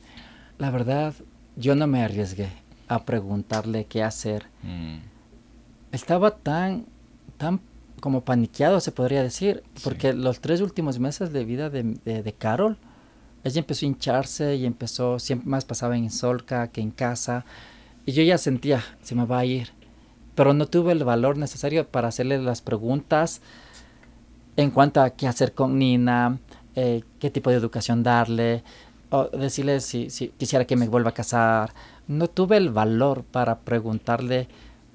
La 0.57 0.69
verdad, 0.69 1.13
yo 1.55 1.75
no 1.75 1.87
me 1.87 2.03
arriesgué 2.03 2.49
a 2.87 3.05
preguntarle 3.05 3.85
qué 3.85 4.03
hacer. 4.03 4.47
Mm. 4.63 4.97
Estaba 5.91 6.31
tan, 6.31 6.85
tan 7.37 7.61
como 7.99 8.21
paniqueado, 8.21 8.79
se 8.79 8.91
podría 8.91 9.23
decir, 9.23 9.63
porque 9.83 10.13
los 10.13 10.41
tres 10.41 10.61
últimos 10.61 10.99
meses 10.99 11.31
de 11.31 11.45
vida 11.45 11.69
de, 11.69 11.83
de 11.83 12.33
Carol, 12.33 12.77
ella 13.43 13.59
empezó 13.59 13.85
a 13.85 13.89
hincharse 13.89 14.55
y 14.55 14.65
empezó, 14.65 15.19
siempre 15.19 15.49
más 15.49 15.65
pasaba 15.65 15.97
en 15.97 16.11
Solca 16.11 16.67
que 16.67 16.81
en 16.81 16.91
casa. 16.91 17.45
Y 18.05 18.11
yo 18.13 18.23
ya 18.23 18.37
sentía, 18.37 18.83
se 19.01 19.15
me 19.15 19.25
va 19.25 19.39
a 19.39 19.45
ir. 19.45 19.69
Pero 20.35 20.53
no 20.53 20.67
tuve 20.67 20.91
el 20.91 21.03
valor 21.03 21.37
necesario 21.37 21.87
para 21.87 22.07
hacerle 22.07 22.41
las 22.41 22.61
preguntas 22.61 23.41
en 24.57 24.71
cuanto 24.71 25.01
a 25.01 25.11
qué 25.11 25.27
hacer 25.27 25.53
con 25.53 25.79
Nina, 25.79 26.39
eh, 26.75 27.03
qué 27.19 27.29
tipo 27.29 27.49
de 27.49 27.57
educación 27.57 28.03
darle, 28.03 28.63
o 29.09 29.25
decirle 29.25 29.79
si, 29.81 30.09
si 30.09 30.29
quisiera 30.29 30.65
que 30.65 30.75
me 30.75 30.87
vuelva 30.87 31.09
a 31.09 31.13
casar. 31.13 31.73
No 32.07 32.27
tuve 32.27 32.57
el 32.57 32.69
valor 32.69 33.23
para 33.23 33.59
preguntarle 33.59 34.47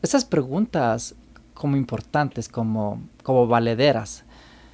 esas 0.03 0.25
preguntas 0.25 1.15
como 1.55 1.77
importantes, 1.77 2.49
como, 2.49 3.03
como 3.23 3.47
valederas. 3.47 4.25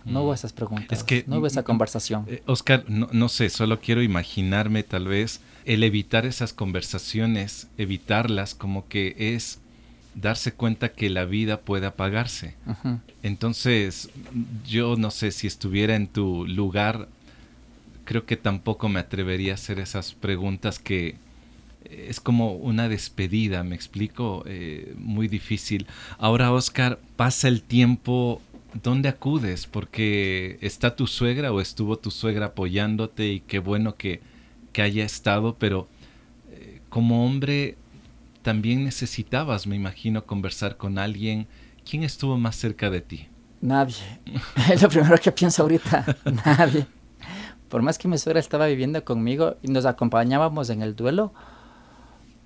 No 0.05 0.23
hubo 0.23 0.33
mm. 0.33 0.35
esas 0.35 0.53
preguntas, 0.53 1.05
que, 1.05 1.25
no 1.27 1.39
hubo 1.39 1.47
esa 1.47 1.63
conversación. 1.63 2.25
Eh, 2.29 2.43
Oscar, 2.47 2.85
no, 2.89 3.09
no, 3.13 3.29
sé, 3.29 3.51
solo 3.51 3.81
quiero 3.81 4.03
imaginarme 4.03 4.83
tal 4.83 5.07
vez 5.07 5.41
el 5.65 5.85
evitar 5.85 6.27
esas 6.27 6.53
conversaciones, 6.53 7.69
evitarlas, 7.79 8.55
como 8.55 8.89
que 8.89 9.15
es 9.19 9.61
darse 10.15 10.53
cuenta 10.53 10.93
que 10.93 11.09
la 11.09 11.25
vida 11.25 11.61
puede 11.61 11.87
apagarse. 11.87 12.55
Entonces, 13.23 14.11
yo 14.67 14.97
no 14.97 15.11
sé 15.11 15.31
si 15.31 15.47
estuviera 15.47 15.97
en 15.97 16.07
tu 16.07 16.47
lugar, 16.47 17.09
creo 18.05 18.27
que 18.27 18.37
tampoco 18.37 18.89
me 18.89 19.01
atrevería 19.01 19.53
a 19.53 19.55
hacer 19.55 19.79
esas 19.79 20.13
preguntas 20.13 20.79
que 20.79 21.17
es 21.85 22.21
como 22.21 22.53
una 22.55 22.89
despedida, 22.89 23.65
me 23.65 23.75
explico, 23.75 24.45
eh, 24.47 24.95
muy 24.99 25.29
difícil. 25.29 25.87
Ahora, 26.19 26.53
Oscar, 26.53 26.99
pasa 27.17 27.49
el 27.49 27.63
tiempo 27.63 28.41
¿dónde 28.83 29.09
acudes? 29.09 29.67
Porque 29.67 30.59
está 30.61 30.97
tu 30.97 31.07
suegra 31.07 31.53
o 31.53 31.61
estuvo 31.61 31.99
tu 31.99 32.11
suegra 32.11 32.47
apoyándote 32.47 33.29
y 33.29 33.41
qué 33.41 33.59
bueno 33.59 33.97
que, 33.97 34.21
haya 34.79 35.05
estado, 35.05 35.57
pero 35.59 35.87
eh, 36.51 36.81
como 36.89 37.27
hombre 37.27 37.77
también 38.41 38.85
necesitabas, 38.85 39.67
me 39.67 39.77
imagino, 39.77 40.25
conversar 40.25 40.79
con 40.79 40.99
alguien. 40.99 41.47
¿Quién 41.89 42.05
estuvo 42.05 42.39
más 42.39 42.57
cerca 42.57 42.89
de 42.89 43.03
ti? 43.03 43.29
Nadie. 43.61 44.21
es 44.73 44.83
lo 44.83 44.89
primero 44.89 45.17
que 45.19 45.31
pienso 45.31 45.63
ahorita. 45.63 46.05
Nadie. 46.47 46.87
Por 47.69 47.83
más 47.83 47.99
que 47.99 48.09
mi 48.09 48.19
suegra 48.19 48.41
estaba 48.41 48.67
viviendo 48.67 49.05
conmigo 49.05 49.57
y 49.63 49.69
nos 49.69 49.85
acompañábamos 49.85 50.71
en 50.71 50.83
el 50.83 50.97
duelo, 50.97 51.33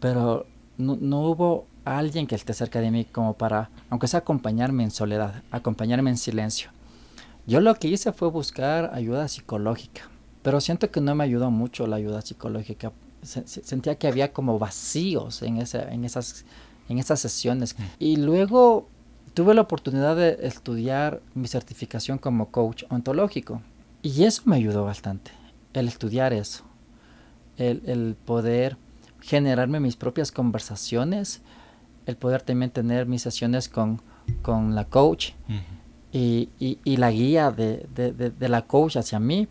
pero 0.01 0.47
no, 0.79 0.97
no 1.01 1.21
hubo 1.21 1.69
alguien 1.87 2.27
que 2.27 2.35
esté 2.35 2.53
cerca 2.53 2.81
de 2.81 2.91
mí 2.91 3.05
como 3.05 3.35
para, 3.35 3.71
aunque 3.91 4.09
sea 4.09 4.21
acompañarme 4.21 4.83
en 4.83 4.91
soledad, 4.91 5.43
acompañarme 5.53 6.11
en 6.11 6.19
silencio. 6.19 6.71
Yo 7.47 7.61
lo 7.61 7.77
que 7.77 7.87
hice 7.87 8.13
fue 8.13 8.29
buscar 8.29 8.91
ayuda 8.93 9.29
psicológica, 9.29 10.11
pero 10.43 10.61
siento 10.61 10.91
que 10.91 11.01
no 11.01 11.15
me 11.15 11.23
ayudó 11.23 11.51
mucho 11.53 11.87
la 11.87 11.97
ayuda 11.97 12.23
psicológica. 12.23 12.93
sentía 13.23 13.95
que 13.95 14.09
había 14.09 14.33
como 14.33 14.59
vacíos 14.59 15.43
en, 15.43 15.59
en, 15.59 16.05
esas, 16.05 16.45
en 16.89 16.99
esas 16.99 17.21
sesiones. 17.21 17.79
Mm. 17.79 17.83
Y 18.01 18.17
luego 18.17 18.89
tuve 19.35 19.55
la 19.55 19.61
oportunidad 19.61 20.17
de 20.17 20.39
estudiar 20.43 21.23
mi 21.35 21.47
certificación 21.47 22.19
como 22.19 22.51
coach 22.51 22.83
ontológico. 22.91 23.63
Y 24.03 24.25
eso 24.25 24.43
me 24.45 24.57
ayudó 24.57 24.85
bastante, 24.85 25.31
el 25.73 25.87
estudiar 25.87 26.33
eso, 26.33 26.65
el, 27.57 27.83
el 27.87 28.17
poder 28.25 28.77
generarme 29.21 29.79
mis 29.79 29.95
propias 29.95 30.33
conversaciones 30.33 31.43
el 32.07 32.17
poder 32.17 32.43
también 32.43 32.71
tener 32.71 33.07
mis 33.07 33.23
sesiones 33.23 33.69
con, 33.69 34.01
con 34.43 34.75
la 34.75 34.85
coach 34.85 35.33
y, 36.13 36.49
y, 36.59 36.97
la 36.97 37.11
guía 37.11 37.51
de, 37.51 37.87
de, 37.95 38.49
la 38.49 38.63
coach 38.63 38.97
hacia 38.97 39.19
mí 39.19 39.49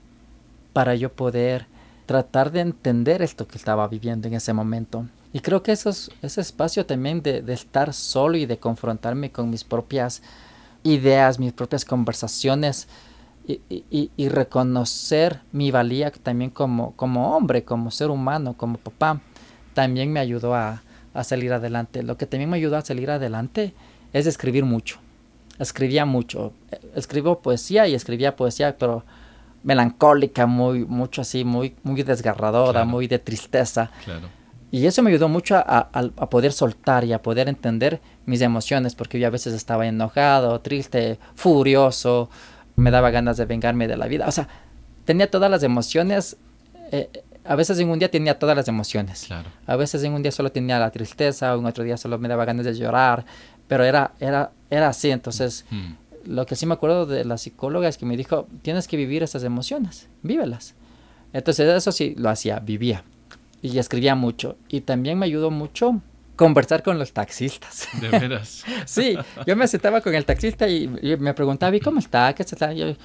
para 0.74 0.95
yo 0.95 1.12
poder 1.12 1.67
tratar 2.05 2.51
de 2.51 2.62
entender 2.62 3.21
esto 3.21 3.47
que 3.47 3.57
estaba 3.57 3.88
viviendo 3.88 4.27
en 4.27 4.33
ese 4.33 4.53
momento. 4.53 5.05
Y 5.31 5.41
creo 5.41 5.62
que 5.62 5.74
eso 5.74 5.89
ese 5.89 6.41
espacio 6.41 6.85
también 6.85 7.21
de, 7.21 7.43
estar 7.50 7.93
solo 7.93 8.38
y 8.38 8.45
de 8.45 8.57
confrontarme 8.57 9.31
con 9.31 9.50
mis 9.50 9.63
propias 9.63 10.21
ideas, 10.83 11.39
mis 11.39 11.53
propias 11.53 11.83
conversaciones 11.83 12.88
y, 13.47 13.62
y, 13.69 14.12
y 14.15 14.29
reconocer 14.29 15.41
mi 15.51 15.71
valía 15.71 16.12
también 16.12 16.50
como, 16.50 16.93
como 16.95 17.35
hombre, 17.35 17.63
como 17.63 17.91
ser 17.91 18.09
humano, 18.09 18.55
como 18.57 18.77
papá, 18.77 19.19
también 19.74 20.12
me 20.12 20.19
ayudó 20.19 20.55
a, 20.55 20.81
a 21.15 21.24
salir 21.24 21.53
adelante. 21.53 22.03
Lo 22.03 22.17
que 22.17 22.25
también 22.27 22.50
me 22.50 22.57
ayudó 22.57 22.77
a 22.77 22.81
salir 22.81 23.10
adelante 23.10 23.74
es 24.13 24.27
escribir 24.27 24.65
mucho. 24.65 25.00
Escribía 25.57 26.05
mucho. 26.05 26.53
Escribo 26.95 27.39
poesía 27.39 27.88
y 27.88 27.95
escribía 27.95 28.36
poesía, 28.36 28.77
pero 28.77 29.03
melancólica, 29.63 30.45
muy, 30.45 30.86
mucho 30.86 31.22
así, 31.22 31.43
muy, 31.43 31.75
muy 31.84 32.03
desgarradora, 32.03 32.86
muy 32.86 33.07
de 33.07 33.17
tristeza. 33.19 33.89
Y 34.72 34.86
eso 34.86 35.01
me 35.01 35.10
ayudó 35.10 35.29
mucho 35.29 35.55
a, 35.55 35.89
poder 36.29 36.51
soltar 36.51 37.05
y 37.05 37.13
a 37.13 37.22
poder 37.22 37.48
entender 37.48 38.01
mis 38.25 38.41
emociones, 38.41 38.93
porque 38.93 39.19
yo 39.19 39.27
a 39.27 39.31
veces 39.31 39.53
estaba 39.53 39.88
enojado, 39.88 40.60
triste, 40.62 41.17
furioso, 41.34 42.29
me 42.75 42.91
daba 42.91 43.10
ganas 43.10 43.38
de 43.38 43.45
vengarme 43.45 43.88
de 43.88 43.98
la 43.98 44.07
vida. 44.07 44.27
O 44.27 44.31
sea, 44.31 44.48
tenía 45.05 45.31
todas 45.31 45.50
las 45.50 45.63
emociones 45.63 46.38
eh, 46.91 47.10
a 47.47 47.55
veces 47.55 47.79
en 47.79 47.89
un 47.89 47.99
día 47.99 48.09
tenía 48.09 48.39
todas 48.39 48.55
las 48.55 48.67
emociones. 48.67 49.27
A 49.67 49.75
veces 49.75 50.03
en 50.03 50.13
un 50.13 50.21
día 50.21 50.31
solo 50.31 50.51
tenía 50.51 50.79
la 50.79 50.91
tristeza, 50.91 51.55
un 51.57 51.65
otro 51.65 51.83
día 51.83 51.97
solo 51.97 52.17
me 52.17 52.27
daba 52.27 52.45
ganas 52.45 52.65
de 52.65 52.73
llorar, 52.73 53.25
pero 53.67 53.83
era, 53.83 54.13
era, 54.19 54.51
era 54.69 54.89
así. 54.89 55.11
Entonces, 55.11 55.65
mm. 55.69 55.91
lo 56.25 56.45
que 56.45 56.55
sí 56.55 56.65
me 56.65 56.73
acuerdo 56.73 57.05
de 57.05 57.23
la 57.25 57.37
psicóloga 57.37 57.87
es 57.87 57.97
que 57.97 58.05
me 58.05 58.17
dijo, 58.17 58.47
tienes 58.61 58.87
que 58.87 58.97
vivir 58.97 59.23
esas 59.23 59.43
emociones, 59.43 60.07
vívelas. 60.23 60.75
Entonces, 61.33 61.67
eso 61.69 61.91
sí 61.91 62.15
lo 62.17 62.29
hacía, 62.29 62.59
vivía. 62.59 63.03
Y 63.61 63.77
escribía 63.77 64.15
mucho. 64.15 64.57
Y 64.69 64.81
también 64.81 65.17
me 65.19 65.25
ayudó 65.25 65.51
mucho 65.51 66.01
conversar 66.35 66.83
con 66.83 66.99
los 66.99 67.13
taxistas. 67.13 67.87
De 68.01 68.09
veras. 68.09 68.63
sí, 68.85 69.17
yo 69.45 69.55
me 69.55 69.67
sentaba 69.67 70.01
con 70.01 70.15
el 70.15 70.25
taxista 70.25 70.67
y, 70.67 70.87
me 70.87 71.33
preguntaba, 71.33 71.75
¿y 71.75 71.79
cómo 71.79 71.99
está? 71.99 72.33
¿Qué 72.33 72.43
está? 72.43 72.73
Yo, 72.73 72.95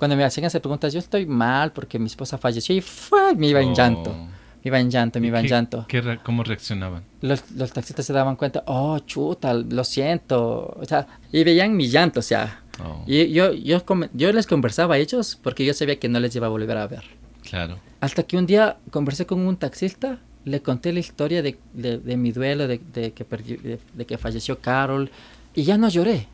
cuando 0.00 0.16
me 0.16 0.24
hacían 0.24 0.46
esas 0.46 0.62
preguntas, 0.62 0.94
yo 0.94 0.98
estoy 0.98 1.26
mal 1.26 1.72
porque 1.72 1.98
mi 1.98 2.06
esposa 2.06 2.38
falleció 2.38 2.74
y 2.74 2.80
fue, 2.80 3.34
me 3.34 3.48
iba 3.48 3.60
en 3.60 3.74
llanto. 3.74 4.14
Me 4.14 4.30
iba 4.70 4.80
en 4.80 4.90
llanto, 4.90 5.20
me 5.20 5.26
iba 5.26 5.40
en 5.40 5.46
llanto. 5.46 5.86
¿Cómo 6.22 6.42
reaccionaban? 6.42 7.02
Los, 7.20 7.42
taxistas 7.74 8.06
se 8.06 8.14
daban 8.14 8.36
cuenta, 8.36 8.62
oh, 8.66 8.98
chuta, 9.00 9.52
lo 9.52 9.84
siento. 9.84 10.74
O 10.80 10.86
sea, 10.86 11.06
y 11.30 11.44
veían 11.44 11.76
mi 11.76 11.88
llanto, 11.88 12.20
o 12.20 12.22
sea. 12.22 12.62
Oh. 12.82 13.04
Y 13.06 13.30
yo, 13.30 13.52
yo, 13.52 13.84
yo 14.14 14.32
les 14.32 14.46
conversaba 14.46 14.94
a 14.94 14.98
ellos 14.98 15.38
porque 15.42 15.66
yo 15.66 15.74
sabía 15.74 15.98
que 15.98 16.08
no 16.08 16.18
les 16.18 16.34
iba 16.34 16.46
a 16.46 16.50
volver 16.50 16.78
a 16.78 16.86
ver. 16.86 17.04
Claro. 17.42 17.78
Hasta 18.00 18.22
que 18.22 18.38
un 18.38 18.46
día 18.46 18.78
conversé 18.90 19.26
con 19.26 19.40
un 19.40 19.58
taxista, 19.58 20.18
le 20.46 20.62
conté 20.62 20.94
la 20.94 21.00
historia 21.00 21.42
de, 21.42 21.58
de, 21.74 22.16
mi 22.16 22.32
duelo, 22.32 22.68
de, 22.68 22.80
de 22.94 23.12
que 23.12 23.78
de, 23.92 24.06
que 24.06 24.16
falleció 24.16 24.60
Carol, 24.60 25.10
y 25.54 25.64
ya 25.64 25.76
no 25.76 25.90
lloré. 25.90 26.26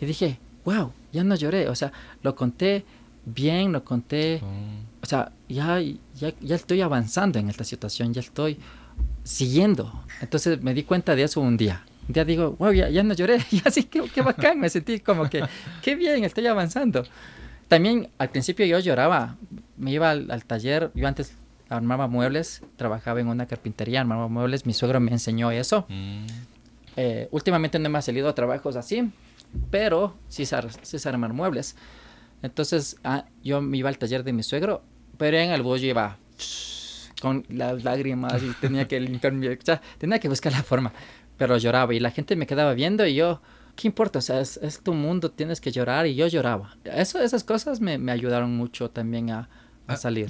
Y 0.00 0.06
dije, 0.06 0.40
wow, 0.64 0.90
ya 1.12 1.22
no 1.22 1.36
lloré. 1.36 1.68
O 1.68 1.76
sea, 1.76 1.92
lo 2.22 2.34
conté 2.34 2.84
bien, 3.24 3.72
lo 3.72 3.84
conté. 3.84 4.40
O 5.02 5.06
sea, 5.06 5.32
ya, 5.48 5.80
ya, 5.80 6.32
ya 6.40 6.56
estoy 6.56 6.80
avanzando 6.80 7.38
en 7.38 7.48
esta 7.48 7.64
situación, 7.64 8.14
ya 8.14 8.20
estoy 8.20 8.58
siguiendo. 9.24 10.04
Entonces 10.20 10.62
me 10.62 10.74
di 10.74 10.82
cuenta 10.84 11.14
de 11.14 11.24
eso 11.24 11.40
un 11.40 11.56
día. 11.56 11.84
Un 12.08 12.14
día 12.14 12.24
digo, 12.24 12.56
wow, 12.58 12.72
ya, 12.72 12.88
ya 12.88 13.02
no 13.02 13.14
lloré, 13.14 13.38
ya 13.50 13.70
sí, 13.70 13.84
qué, 13.84 14.02
qué 14.12 14.22
bacán, 14.22 14.58
me 14.58 14.68
sentí 14.68 15.00
como 15.00 15.28
que, 15.28 15.44
qué 15.82 15.94
bien, 15.94 16.24
estoy 16.24 16.46
avanzando. 16.46 17.04
También 17.68 18.08
al 18.18 18.28
principio 18.30 18.66
yo 18.66 18.78
lloraba, 18.80 19.36
me 19.76 19.92
iba 19.92 20.10
al, 20.10 20.44
taller, 20.44 20.90
yo 20.94 21.08
antes 21.08 21.34
armaba 21.68 22.06
muebles, 22.06 22.62
trabajaba 22.76 23.20
en 23.20 23.28
una 23.28 23.46
carpintería, 23.46 24.00
armaba 24.00 24.28
muebles, 24.28 24.66
mi 24.66 24.74
suegro 24.74 25.00
me 25.00 25.10
enseñó 25.10 25.50
eso. 25.50 25.86
Mm. 25.88 26.26
Eh, 26.96 27.28
últimamente 27.30 27.78
no 27.78 27.88
me 27.88 27.98
ha 27.98 28.02
salido 28.02 28.28
a 28.28 28.34
trabajos 28.34 28.76
así, 28.76 29.10
pero 29.70 30.14
sí 30.28 30.44
sé, 30.44 30.58
sí 30.82 31.08
armar 31.08 31.32
muebles. 31.32 31.76
Entonces 32.42 32.96
ah, 33.04 33.24
yo 33.42 33.60
me 33.60 33.78
iba 33.78 33.88
al 33.88 33.98
taller 33.98 34.24
de 34.24 34.32
mi 34.32 34.42
suegro, 34.42 34.82
pero 35.16 35.36
en 35.38 35.50
el 35.50 35.62
bus 35.62 35.80
yo 35.80 35.88
iba 35.88 36.18
con 37.20 37.44
las 37.48 37.84
lágrimas 37.84 38.42
y 38.42 38.52
tenía 38.60 38.88
que 38.88 38.98
limpiar 39.00 39.32
mi... 39.32 39.46
O 39.46 39.56
sea, 39.62 39.80
tenía 39.98 40.18
que 40.18 40.28
buscar 40.28 40.52
la 40.52 40.62
forma, 40.62 40.92
pero 41.36 41.56
lloraba 41.56 41.94
y 41.94 42.00
la 42.00 42.10
gente 42.10 42.36
me 42.36 42.46
quedaba 42.46 42.74
viendo 42.74 43.06
y 43.06 43.14
yo... 43.14 43.40
¿Qué 43.74 43.88
importa? 43.88 44.18
O 44.18 44.22
sea, 44.22 44.38
es, 44.38 44.80
tu 44.84 44.92
mundo, 44.92 45.30
tienes 45.30 45.58
que 45.58 45.72
llorar 45.72 46.06
y 46.06 46.14
yo 46.14 46.26
lloraba. 46.26 46.76
Eso, 46.84 47.22
esas 47.22 47.42
cosas 47.42 47.80
me, 47.80 47.96
me 47.96 48.12
ayudaron 48.12 48.54
mucho 48.54 48.90
también 48.90 49.30
a, 49.30 49.48
a 49.86 49.94
ah. 49.94 49.96
salir. 49.96 50.28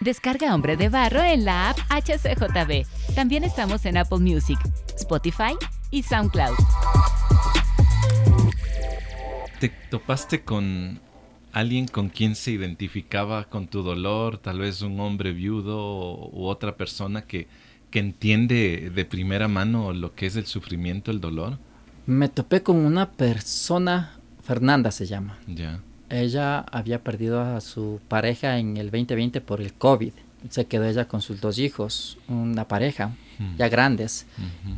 Descarga 0.00 0.52
Hombre 0.52 0.76
de 0.76 0.88
Barro 0.88 1.22
en 1.22 1.44
la 1.44 1.70
app 1.70 1.78
HCJB. 1.90 3.14
También 3.14 3.44
estamos 3.44 3.86
en 3.86 3.98
Apple 3.98 4.18
Music, 4.18 4.58
Spotify 4.96 5.56
y 5.92 6.02
SoundCloud. 6.02 6.56
¿Te 9.62 9.68
topaste 9.90 10.42
con 10.42 10.98
alguien 11.52 11.86
con 11.86 12.08
quien 12.08 12.34
se 12.34 12.50
identificaba 12.50 13.44
con 13.44 13.68
tu 13.68 13.84
dolor? 13.84 14.38
Tal 14.38 14.58
vez 14.58 14.82
un 14.82 14.98
hombre 14.98 15.30
viudo 15.30 16.16
u 16.32 16.46
otra 16.46 16.76
persona 16.76 17.22
que, 17.22 17.46
que 17.92 18.00
entiende 18.00 18.90
de 18.92 19.04
primera 19.04 19.46
mano 19.46 19.92
lo 19.92 20.16
que 20.16 20.26
es 20.26 20.34
el 20.34 20.46
sufrimiento, 20.46 21.12
el 21.12 21.20
dolor. 21.20 21.58
Me 22.06 22.28
topé 22.28 22.64
con 22.64 22.74
una 22.74 23.12
persona, 23.12 24.18
Fernanda 24.42 24.90
se 24.90 25.06
llama. 25.06 25.38
Ya 25.46 25.78
ella 26.10 26.58
había 26.72 27.04
perdido 27.04 27.40
a 27.40 27.60
su 27.60 28.00
pareja 28.08 28.58
en 28.58 28.76
el 28.78 28.90
2020 28.90 29.40
por 29.42 29.60
el 29.60 29.72
COVID. 29.74 30.12
Se 30.50 30.64
quedó 30.64 30.86
ella 30.86 31.06
con 31.06 31.22
sus 31.22 31.40
dos 31.40 31.60
hijos, 31.60 32.18
una 32.26 32.66
pareja, 32.66 33.12
mm. 33.38 33.58
ya 33.58 33.68
grandes. 33.68 34.26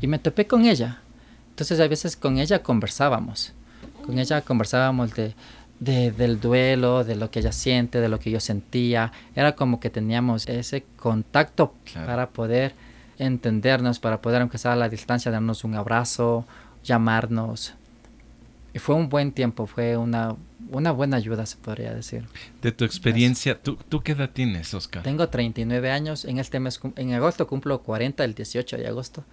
Y 0.03 0.09
me 0.09 0.19
topé 0.19 0.47
con 0.47 0.67
ella. 0.67 1.00
Entonces 1.49 1.81
a 1.81 1.88
veces 1.88 2.19
con 2.19 2.37
ella 2.37 2.62
conversábamos. 2.62 3.55
Con 4.05 4.19
ella 4.19 4.41
conversábamos 4.43 5.13
de, 5.15 5.35
del 5.79 6.41
duelo, 6.41 7.05
de 7.05 7.17
lo 7.17 7.31
que 7.31 7.41
ella 7.41 7.53
siente, 7.53 8.01
de 8.01 8.09
lo 8.09 8.19
que 8.19 8.31
yo 8.31 8.41
sentía. 8.41 9.13
Era 9.35 9.55
como 9.55 9.81
que 9.81 9.91
teníamos 9.91 10.49
ese 10.49 10.85
contacto 10.97 11.75
para 11.95 12.31
poder 12.31 12.75
entendernos, 13.19 14.01
para 14.01 14.21
poder, 14.21 14.41
aunque 14.41 14.59
sea 14.59 14.73
a 14.73 14.77
la 14.77 14.89
distancia, 14.89 15.31
darnos 15.31 15.65
un 15.65 15.75
abrazo, 15.75 16.47
llamarnos. 16.83 17.75
Y 18.73 18.79
fue 18.79 18.95
un 18.97 19.09
buen 19.09 19.33
tiempo, 19.33 19.67
fue 19.67 19.97
una 19.97 20.35
una 20.71 20.93
buena 20.93 21.17
ayuda, 21.17 21.47
se 21.47 21.57
podría 21.57 21.95
decir. 21.95 22.25
De 22.63 22.73
tu 22.73 22.85
experiencia, 22.85 23.61
¿tú, 23.61 23.77
¿tú 23.89 24.03
qué 24.03 24.13
edad 24.13 24.31
tienes, 24.31 24.73
Oscar? 24.75 25.03
Tengo 25.03 25.29
39 25.29 25.91
años, 25.91 26.25
en 26.25 26.39
este 26.39 26.61
mes, 26.61 26.81
en 26.97 27.13
agosto 27.13 27.47
cumplo 27.47 27.83
40, 27.83 28.25
el 28.25 28.35
18 28.35 28.77
de 28.77 28.87
agosto. 28.87 29.25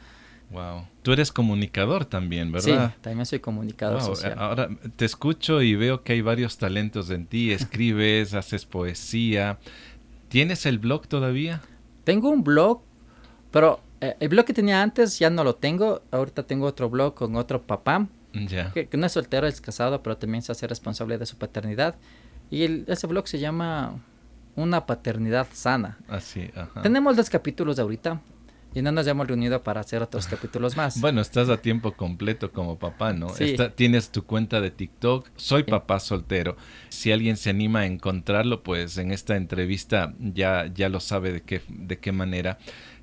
Wow. 0.51 0.85
Tú 1.01 1.13
eres 1.13 1.31
comunicador 1.31 2.05
también, 2.05 2.51
¿verdad? 2.51 2.91
Sí, 2.93 2.99
también 3.01 3.25
soy 3.25 3.39
comunicador 3.39 4.01
social. 4.01 4.35
Ahora 4.37 4.69
te 4.95 5.05
escucho 5.05 5.61
y 5.61 5.75
veo 5.75 6.03
que 6.03 6.13
hay 6.13 6.21
varios 6.21 6.57
talentos 6.57 7.09
en 7.09 7.25
ti. 7.25 7.51
Escribes, 7.53 8.33
haces 8.33 8.65
poesía. 8.65 9.59
¿Tienes 10.29 10.65
el 10.65 10.79
blog 10.79 11.07
todavía? 11.07 11.61
Tengo 12.03 12.29
un 12.29 12.43
blog, 12.43 12.81
pero 13.51 13.81
eh, 14.01 14.15
el 14.19 14.29
blog 14.29 14.45
que 14.45 14.53
tenía 14.53 14.81
antes 14.81 15.19
ya 15.19 15.29
no 15.29 15.43
lo 15.43 15.55
tengo. 15.55 16.01
Ahorita 16.11 16.43
tengo 16.43 16.65
otro 16.65 16.89
blog 16.89 17.13
con 17.13 17.35
otro 17.35 17.61
papá 17.61 18.07
que, 18.31 18.89
no 18.93 19.05
es 19.05 19.11
soltero, 19.11 19.47
es 19.47 19.61
casado, 19.61 20.01
pero 20.01 20.17
también 20.17 20.41
se 20.41 20.51
hace 20.51 20.67
responsable 20.67 21.17
de 21.17 21.25
su 21.25 21.37
paternidad. 21.37 21.95
Y 22.49 22.83
ese 22.89 23.07
blog 23.07 23.27
se 23.27 23.39
llama 23.39 23.95
Una 24.55 24.85
paternidad 24.85 25.47
sana. 25.51 25.97
Así, 26.07 26.49
Tenemos 26.81 27.17
dos 27.17 27.29
capítulos 27.29 27.79
ahorita. 27.79 28.21
Y 28.73 28.81
no 28.81 28.91
nos 28.91 29.05
hemos 29.07 29.27
reunido 29.27 29.63
para 29.63 29.81
hacer 29.81 30.01
otros 30.01 30.27
capítulos 30.27 30.77
más. 30.77 31.01
Bueno, 31.01 31.19
estás 31.19 31.49
a 31.49 31.57
tiempo 31.57 31.91
completo 31.93 32.51
como 32.51 32.79
papá, 32.79 33.11
¿no? 33.13 33.27
tienes 33.75 34.11
tu 34.11 34.23
cuenta 34.23 34.61
de 34.61 34.71
TikTok. 34.71 35.29
Soy 35.35 35.63
papá 35.63 35.99
soltero. 35.99 36.55
Si 36.89 37.11
alguien 37.11 37.35
se 37.35 37.49
anima 37.49 37.81
a 37.81 37.85
encontrarlo, 37.85 38.63
pues 38.63 38.97
en 38.97 39.11
esta 39.11 39.35
entrevista 39.35 40.13
ya, 40.19 40.71
ya 40.73 40.87
lo 40.87 40.99
sabe 41.01 41.33
de 41.33 41.41
qué, 41.41 41.61
de 41.67 41.99
qué 41.99 42.11
manera. 42.11 42.59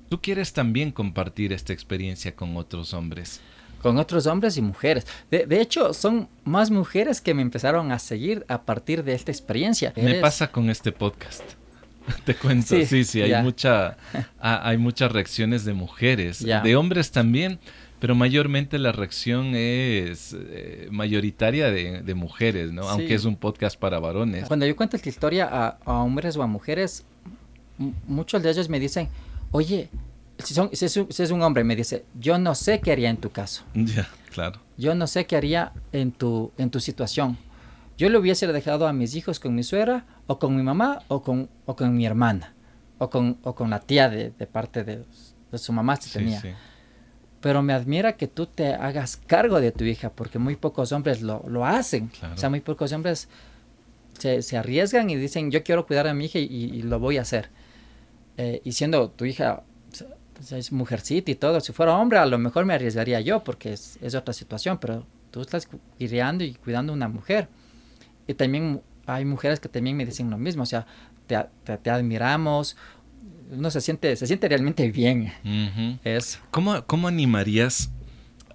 ¿Tú 0.09 0.21
quieres 0.21 0.53
también 0.53 0.91
compartir 0.91 1.53
esta 1.53 1.71
experiencia 1.71 2.35
con 2.35 2.57
otros 2.57 2.93
hombres? 2.93 3.41
con 3.81 3.97
otros 3.97 4.27
hombres 4.27 4.57
y 4.57 4.61
mujeres. 4.61 5.07
De, 5.31 5.45
de, 5.45 5.61
hecho, 5.61 5.93
son 5.93 6.27
más 6.43 6.69
mujeres 6.69 7.21
que 7.21 7.33
me 7.33 7.41
empezaron 7.41 7.93
a 7.93 7.99
seguir 7.99 8.45
a 8.49 8.63
partir 8.63 9.05
de 9.05 9.13
esta 9.13 9.31
experiencia. 9.31 9.93
Me 9.95 10.15
pasa 10.15 10.51
con 10.51 10.69
este 10.69 10.91
podcast. 10.91 11.58
Te 12.25 12.35
cuento, 12.35 12.75
sí, 12.85 13.03
sí, 13.03 13.21
hay, 13.21 13.41
mucha, 13.43 13.97
hay 14.39 14.77
muchas 14.77 15.11
reacciones 15.11 15.65
de 15.65 15.73
mujeres, 15.73 16.43
de 16.43 16.75
hombres 16.75 17.11
también, 17.11 17.59
pero 17.99 18.15
mayormente 18.15 18.79
la 18.79 18.91
reacción 18.91 19.55
es 19.55 20.35
eh, 20.37 20.87
mayoritaria 20.91 21.71
de, 21.71 22.13
mujeres, 22.13 22.71
¿no? 22.71 22.87
Aunque 22.89 23.15
es 23.15 23.25
un 23.25 23.35
podcast 23.35 23.79
para 23.79 23.99
varones. 23.99 24.47
Cuando 24.47 24.65
yo 24.65 24.75
cuento 24.75 24.95
esta 24.95 25.09
historia 25.09 25.47
a, 25.51 25.77
a 25.85 25.93
hombres 25.99 26.35
o 26.37 26.43
a 26.43 26.47
mujeres, 26.47 27.05
muchos 28.07 28.41
de 28.43 28.51
ellos 28.51 28.69
me 28.69 28.79
dicen, 28.79 29.09
oye, 29.51 29.89
si, 30.43 30.53
son, 30.53 30.69
si, 30.73 30.85
es 30.85 31.31
un, 31.31 31.41
hombre, 31.41 31.63
me 31.63 31.75
dice, 31.75 32.05
yo 32.19 32.37
no 32.37 32.55
sé 32.55 32.79
qué 32.79 32.91
haría 32.91 33.09
en 33.09 33.17
tu 33.17 33.29
caso. 33.29 33.63
Ya, 33.73 34.09
claro. 34.31 34.59
Yo 34.77 34.95
no 34.95 35.07
sé 35.07 35.25
qué 35.25 35.35
haría 35.35 35.73
en 35.91 36.11
tu, 36.11 36.51
en 36.57 36.69
tu 36.69 36.79
situación. 36.79 37.37
Yo 37.99 38.07
le 38.07 38.17
hubiese 38.17 38.47
dejado 38.47 38.87
a 38.87 38.93
mis 38.93 39.13
hijos 39.15 39.41
con 39.41 39.53
mi 39.53 39.61
suegra, 39.61 40.05
o 40.25 40.39
con 40.39 40.55
mi 40.55 40.63
mamá, 40.63 41.03
o 41.09 41.21
con, 41.21 41.49
o 41.65 41.75
con 41.75 41.97
mi 41.97 42.05
hermana, 42.05 42.53
o 42.97 43.09
con, 43.09 43.37
o 43.43 43.55
con 43.55 43.69
la 43.69 43.81
tía 43.81 44.07
de, 44.07 44.31
de 44.31 44.47
parte 44.47 44.85
de, 44.85 45.03
de, 45.51 45.57
su 45.57 45.73
mamá 45.73 45.97
si 45.97 46.09
tenía. 46.09 46.41
Pero 47.41 47.61
me 47.61 47.73
admira 47.73 48.13
que 48.13 48.27
tú 48.27 48.45
te 48.45 48.73
hagas 48.73 49.17
cargo 49.17 49.59
de 49.59 49.73
tu 49.73 49.83
hija, 49.83 50.11
porque 50.11 50.39
muy 50.39 50.55
pocos 50.55 50.93
hombres 50.93 51.21
lo, 51.21 51.43
lo 51.49 51.65
hacen. 51.65 52.09
O 52.33 52.37
sea, 52.37 52.49
muy 52.49 52.61
pocos 52.61 52.93
hombres 52.93 53.27
se, 54.17 54.43
se, 54.43 54.55
arriesgan 54.55 55.09
y 55.09 55.17
dicen, 55.17 55.51
yo 55.51 55.61
quiero 55.61 55.85
cuidar 55.85 56.07
a 56.07 56.13
mi 56.13 56.27
hija 56.27 56.39
y, 56.39 56.81
lo 56.83 56.99
voy 56.99 57.17
a 57.17 57.23
hacer. 57.23 57.49
Eh, 58.37 58.61
y 58.63 58.71
siendo 58.71 59.09
tu 59.09 59.25
hija 59.25 59.63
es 60.51 60.71
mujercita 60.71 61.31
y 61.31 61.35
todo. 61.35 61.59
Si 61.59 61.73
fuera 61.73 61.97
hombre, 61.97 62.19
a 62.19 62.25
lo 62.25 62.37
mejor 62.37 62.63
me 62.63 62.75
arriesgaría 62.75 63.19
yo 63.19 63.43
porque 63.43 63.73
es, 63.73 63.99
es 64.01 64.15
otra 64.15 64.33
situación, 64.33 64.77
pero 64.77 65.05
tú 65.31 65.41
estás 65.41 65.67
criando 65.97 66.45
y 66.45 66.53
cuidando 66.53 66.93
a 66.93 66.95
una 66.95 67.09
mujer. 67.09 67.49
Y 68.29 68.35
también 68.35 68.83
hay 69.07 69.25
mujeres 69.25 69.59
que 69.59 69.69
también 69.69 69.97
me 69.97 70.05
dicen 70.05 70.29
lo 70.29 70.37
mismo, 70.37 70.61
o 70.61 70.65
sea, 70.67 70.85
te, 71.25 71.35
te, 71.81 71.89
admiramos, 71.89 72.77
uno 73.49 73.71
se 73.71 73.81
siente, 73.81 74.15
se 74.15 74.27
siente 74.27 74.47
realmente 74.47 74.91
bien. 74.91 75.33
eso. 76.03 76.37
¿Cómo, 76.51 76.85
¿Cómo 76.85 77.07
animarías 77.07 77.91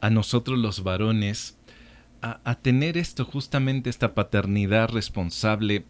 a 0.01 0.11
nosotros 0.11 0.61
los 0.61 0.85
varones 0.85 1.57
a, 2.23 2.39
a 2.45 2.55
tener 2.55 2.97
esto, 2.97 3.25
justamente 3.25 3.91
esta 3.91 4.15
paternidad 4.15 4.91
responsable 4.91 5.85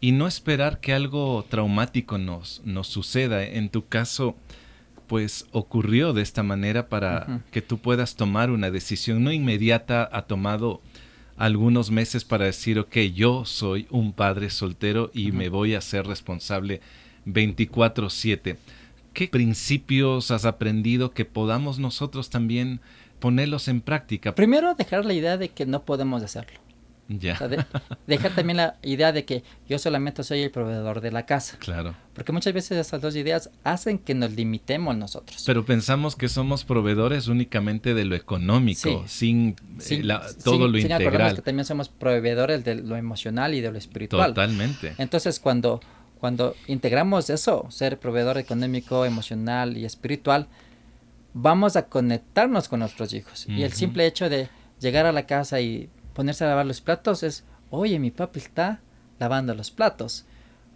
y 0.00 0.10
no 0.10 0.26
esperar 0.26 0.80
que 0.80 0.92
algo 0.92 1.46
traumático 1.48 2.18
nos, 2.18 2.60
nos 2.64 2.88
suceda? 2.88 3.44
En 3.44 3.68
tu 3.68 3.86
caso, 3.86 4.36
pues 5.06 5.46
ocurrió 5.52 6.12
de 6.12 6.22
esta 6.22 6.42
manera 6.42 6.88
para 6.88 7.42
que 7.52 7.62
tú 7.62 7.78
puedas 7.78 8.16
tomar 8.16 8.50
una 8.50 8.72
decisión 8.72 9.22
no 9.22 9.30
inmediata, 9.30 10.08
ha 10.12 10.22
tomado 10.22 10.82
algunos 11.38 11.90
meses 11.90 12.24
para 12.24 12.44
decir, 12.44 12.78
ok, 12.78 12.96
yo 13.14 13.44
soy 13.44 13.86
un 13.90 14.12
padre 14.12 14.50
soltero 14.50 15.10
y 15.14 15.32
me 15.32 15.48
voy 15.48 15.74
a 15.74 15.80
ser 15.80 16.06
responsable 16.06 16.80
24/7. 17.26 18.56
¿Qué 19.14 19.28
principios 19.28 20.30
has 20.30 20.44
aprendido 20.44 21.12
que 21.12 21.24
podamos 21.24 21.78
nosotros 21.78 22.28
también 22.30 22.80
ponerlos 23.20 23.68
en 23.68 23.80
práctica? 23.80 24.34
Primero, 24.34 24.74
dejar 24.74 25.04
la 25.04 25.14
idea 25.14 25.36
de 25.36 25.48
que 25.48 25.64
no 25.64 25.82
podemos 25.82 26.22
hacerlo. 26.22 26.60
Ya. 27.08 27.38
dejar 28.06 28.34
también 28.34 28.58
la 28.58 28.76
idea 28.82 29.12
de 29.12 29.24
que 29.24 29.42
yo 29.66 29.78
solamente 29.78 30.22
soy 30.22 30.42
el 30.42 30.50
proveedor 30.50 31.00
de 31.00 31.10
la 31.10 31.24
casa. 31.24 31.56
Claro. 31.58 31.94
Porque 32.12 32.32
muchas 32.32 32.52
veces 32.52 32.76
estas 32.76 33.00
dos 33.00 33.16
ideas 33.16 33.50
hacen 33.64 33.98
que 33.98 34.14
nos 34.14 34.32
limitemos 34.32 34.96
nosotros. 34.96 35.42
Pero 35.46 35.64
pensamos 35.64 36.16
que 36.16 36.28
somos 36.28 36.64
proveedores 36.64 37.28
únicamente 37.28 37.94
de 37.94 38.04
lo 38.04 38.14
económico, 38.14 39.04
sin, 39.06 39.56
eh, 39.88 40.02
todo 40.44 40.68
lo 40.68 40.78
integral. 40.78 41.36
que 41.36 41.42
también 41.42 41.64
somos 41.64 41.88
proveedores 41.88 42.62
de 42.64 42.74
lo 42.74 42.96
emocional 42.96 43.54
y 43.54 43.62
de 43.62 43.72
lo 43.72 43.78
espiritual. 43.78 44.34
Totalmente. 44.34 44.94
Entonces, 44.98 45.40
cuando, 45.40 45.80
cuando 46.20 46.56
integramos 46.66 47.30
eso, 47.30 47.66
ser 47.70 47.98
proveedor 47.98 48.36
económico, 48.36 49.06
emocional 49.06 49.78
y 49.78 49.86
espiritual, 49.86 50.48
vamos 51.32 51.76
a 51.76 51.86
conectarnos 51.86 52.68
con 52.68 52.80
nuestros 52.80 53.14
hijos. 53.14 53.46
Y 53.48 53.62
el 53.62 53.72
simple 53.72 54.06
hecho 54.06 54.28
de 54.28 54.48
llegar 54.80 55.06
a 55.06 55.12
la 55.12 55.26
casa 55.26 55.60
y 55.60 55.88
ponerse 56.18 56.42
a 56.42 56.48
lavar 56.48 56.66
los 56.66 56.80
platos 56.80 57.22
es, 57.22 57.44
oye, 57.70 58.00
mi 58.00 58.10
papi 58.10 58.40
está 58.40 58.80
lavando 59.20 59.54
los 59.54 59.70
platos. 59.70 60.24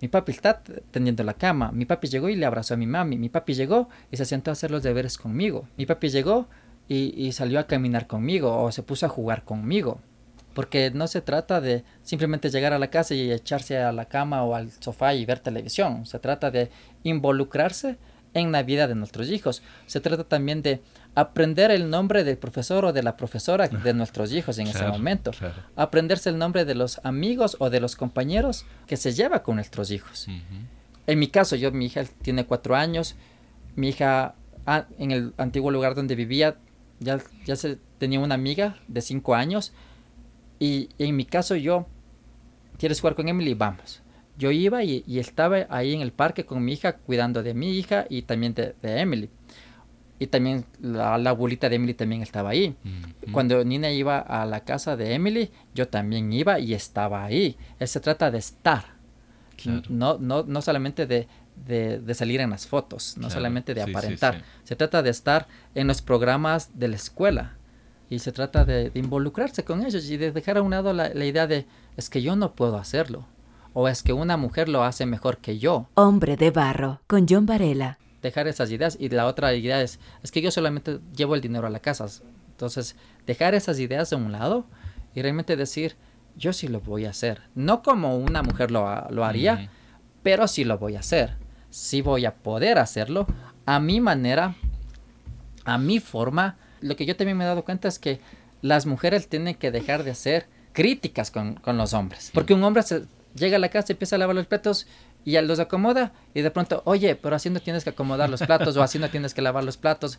Mi 0.01 0.07
papi 0.07 0.31
está 0.31 0.63
tendiendo 0.93 1.25
la 1.25 1.35
cama. 1.35 1.73
Mi 1.73 1.85
papi 1.85 2.07
llegó 2.07 2.29
y 2.29 2.37
le 2.37 2.47
abrazó 2.47 2.75
a 2.75 2.77
mi 2.77 2.87
mami. 2.87 3.17
Mi 3.17 3.29
papi 3.29 3.55
llegó 3.55 3.89
y 4.13 4.19
se 4.19 4.25
sentó 4.25 4.51
a 4.51 4.53
hacer 4.53 4.71
los 4.71 4.85
deberes 4.85 5.19
conmigo. 5.19 5.67
Mi 5.77 5.85
papi 5.85 6.11
llegó 6.11 6.47
y, 6.87 7.33
salió 7.33 7.59
a 7.59 7.67
caminar 7.67 8.07
conmigo 8.07 8.57
o 8.57 8.71
se 8.71 8.85
puso 8.85 9.07
a 9.07 9.09
jugar 9.09 9.43
conmigo. 9.43 10.01
Porque 10.55 10.93
no 10.93 11.09
se 11.09 11.23
trata 11.23 11.61
de 11.61 11.83
simplemente 12.05 12.49
llegar 12.49 12.73
a 12.73 12.79
la 12.79 12.91
casa 12.91 13.13
y 13.17 13.33
echarse 13.33 13.79
a 13.79 13.91
la 13.91 14.05
cama 14.05 14.45
o 14.45 14.55
al 14.55 14.71
sofá 14.71 15.13
y 15.15 15.27
ver 15.27 15.41
televisión. 15.41 16.07
Se 16.07 16.21
trata 16.21 16.53
de 16.53 16.71
involucrarse 17.03 17.99
en 18.33 18.53
la 18.53 18.63
vida 18.63 18.87
de 18.87 18.95
nuestros 18.95 19.29
hijos. 19.29 19.65
Se 19.87 20.01
trata 20.01 20.23
también 20.23 20.63
de 20.63 20.83
aprender 21.15 21.71
el 21.71 21.91
nombre 21.91 22.25
del 22.25 22.39
profesor 22.39 22.85
o 22.87 22.93
de 22.93 23.03
la 23.03 23.17
profesora 23.17 23.69
de 23.69 23.95
nuestros 23.95 24.33
hijos 24.33 24.59
en 24.59 24.67
ese 24.67 24.87
momento, 24.87 25.31
aprenderse 25.77 26.31
el 26.31 26.39
nombre 26.39 26.65
de 26.65 26.75
los 26.75 27.01
amigos 27.05 27.57
o 27.59 27.71
de 27.71 27.81
los 27.81 27.97
compañeros 27.97 28.65
que 28.87 28.97
se 28.97 29.13
lleva 29.13 29.43
con 29.43 29.57
nuestros 29.57 29.91
hijos. 29.91 30.27
En 31.07 31.19
mi 31.19 31.29
caso, 31.29 31.57
yo, 31.57 31.73
mi 31.73 31.87
hija 31.87 32.05
tiene 32.23 32.47
cuatro 32.47 32.77
años, 32.77 33.17
mi 33.75 33.89
hija 33.89 34.35
ah, 34.67 34.87
en 34.99 35.11
el 35.11 35.35
antiguo 35.37 35.71
lugar 35.71 35.95
donde 35.95 36.15
vivía 36.15 36.57
ya, 37.01 37.21
ya 37.45 37.57
se, 37.57 37.79
tenía 37.99 38.21
una 38.21 38.35
amiga 38.35 38.77
de 38.89 39.01
cinco 39.01 39.35
años 39.35 39.73
y, 40.59 40.91
en 40.99 41.17
mi 41.17 41.25
caso 41.25 41.57
yo, 41.57 41.87
¿quieres 42.79 43.01
jugar 43.01 43.17
con 43.17 43.29
Emily? 43.29 43.55
Vamos. 43.55 44.01
Yo 44.39 44.51
iba 44.53 44.85
y, 44.85 45.05
estaba 45.19 45.67
ahí 45.69 45.93
en 45.93 46.01
el 46.01 46.13
parque 46.13 46.45
con 46.47 46.65
mi 46.65 46.75
hija 46.75 46.99
cuidando 46.99 47.43
de 47.43 47.53
mi 47.53 47.77
hija 47.77 48.07
y 48.09 48.23
también 48.23 48.55
de, 48.55 48.75
Emily. 48.83 49.29
Y 50.23 50.29
también 50.29 50.65
la, 50.81 51.15
abuelita 51.15 51.69
de 51.69 51.75
Emily 51.75 51.95
también 51.95 52.23
estaba 52.23 52.51
ahí. 52.51 52.77
Cuando 53.33 53.65
Nina 53.65 53.91
iba 53.91 54.21
a 54.21 54.47
la 54.47 54.61
casa 54.61 54.97
de 54.97 55.15
Emily, 55.15 55.51
yo 55.75 55.89
también 55.89 56.33
iba 56.33 56.61
y 56.61 56.75
estaba 56.75 57.25
ahí. 57.25 57.57
se 57.81 57.99
trata 57.99 58.31
de 58.31 58.39
estar. 58.39 58.85
No, 59.89 60.19
no, 60.19 60.45
no 60.45 60.63
solamente 60.63 61.07
de, 61.07 61.27
de, 61.67 62.15
salir 62.15 62.41
en 62.41 62.51
las 62.51 62.69
fotos, 62.69 63.17
no 63.19 63.31
solamente 63.31 63.75
de 63.75 63.83
aparentar. 63.83 64.45
Se 64.63 64.77
trata 64.77 65.03
de 65.03 65.11
estar 65.11 65.49
en 65.75 65.89
los 65.89 66.03
programas 66.03 66.71
de 66.79 66.87
la 66.87 66.95
escuela 66.95 67.57
y 68.09 68.21
se 68.21 68.31
trata 68.31 68.65
de, 68.65 68.93
involucrarse 68.95 69.65
con 69.65 69.85
ellos 69.85 70.09
y 70.09 70.19
de 70.19 70.31
dejar 70.31 70.59
a 70.59 70.63
un 70.63 70.71
lado 70.71 70.93
la, 70.93 71.13
idea 71.25 71.49
de 71.49 71.67
es 71.97 72.09
que 72.09 72.23
yo 72.23 72.37
no 72.37 72.53
puedo 72.53 72.77
hacerlo 72.77 73.27
o 73.73 73.89
es 73.89 74.05
que 74.05 74.13
una 74.13 74.37
mujer 74.37 74.69
lo 74.69 74.85
hace 74.85 75.05
mejor 75.05 75.39
que 75.39 75.59
yo. 75.59 75.89
Hombre 75.95 76.37
de 76.37 76.53
barro, 76.53 77.01
con 77.09 77.27
John 77.29 77.45
Varela. 77.45 77.99
Dejar 78.23 78.47
esas 78.49 78.71
ideas 78.71 78.97
y 78.99 79.09
la 79.09 79.27
otra 79.27 79.55
idea 79.55 79.83
es 79.83 79.99
es 80.23 80.31
que 80.31 80.41
yo 80.41 80.51
solamente 80.51 81.01
llevo 81.15 81.35
el 81.35 81.41
dinero 81.41 81.67
a 81.67 81.71
la 81.71 81.81
casa. 81.81 82.07
Entonces, 82.51 82.97
dejar 83.27 83.55
esas 83.55 83.79
ideas 83.79 84.11
de 84.11 84.17
un 84.17 84.33
lado 84.33 84.65
y 85.15 85.23
realmente 85.23 85.57
decir 85.57 85.97
yo 86.37 86.53
sí 86.53 86.69
lo 86.69 86.81
voy 86.81 87.05
a 87.05 87.11
hacer. 87.11 87.43
No 87.55 87.83
como 87.83 88.17
una 88.17 88.43
mujer 88.43 88.71
lo, 88.71 88.87
lo 89.11 89.25
haría, 89.25 89.71
pero 90.23 90.49
sí 90.49 90.65
lo 90.65 90.79
voy 90.79 90.97
a 90.97 91.01
hacer 91.01 91.43
sí 91.73 92.03
voy 92.03 92.27
a 92.27 92.35
poder 92.35 92.79
hacerlo 92.79 93.27
a 93.65 93.81
mi 93.81 94.01
manera, 94.01 94.55
a 95.65 95.79
mi 95.79 95.99
forma. 95.99 96.57
Lo 96.81 96.95
que 96.97 97.07
yo 97.07 97.17
también 97.17 97.37
me 97.37 97.45
he 97.45 97.47
dado 97.47 97.65
cuenta 97.65 97.89
es 97.89 97.99
que 97.99 98.21
las 98.61 98.87
mujeres 98.87 99.27
tienen 99.29 99.55
que 99.55 99.71
dejar 99.71 100.05
de 100.05 100.15
ser 100.15 100.47
críticas 100.73 101.31
con, 101.31 101.59
los 101.65 101.95
hombres. 101.95 102.31
Porque 102.33 102.55
un 102.55 102.63
hombre 102.63 102.83
se, 102.83 103.05
llega 103.35 103.57
a 103.57 103.59
la 103.59 103.71
casa 103.71 103.87
y 103.89 103.93
empieza 103.93 104.17
a 104.17 104.19
lavar 104.19 104.37
los 104.37 104.47
platos 104.47 104.87
y 105.25 105.33
ya 105.33 105.43
los 105.43 105.59
acomoda 105.59 106.13
y 106.35 106.43
de 106.43 106.51
pronto, 106.51 106.83
oye, 106.85 107.15
pero 107.17 107.37
así 107.37 107.51
no 107.51 107.61
tienes 107.61 107.85
que 107.85 107.91
acomodar 107.91 108.29
los 108.29 108.41
platos 108.43 108.77
o 108.77 108.83
así 108.85 108.99
no 108.99 109.11
tienes 109.11 109.35
que 109.35 109.43
lavar 109.43 109.65
los 109.65 109.77
platos. 109.77 110.19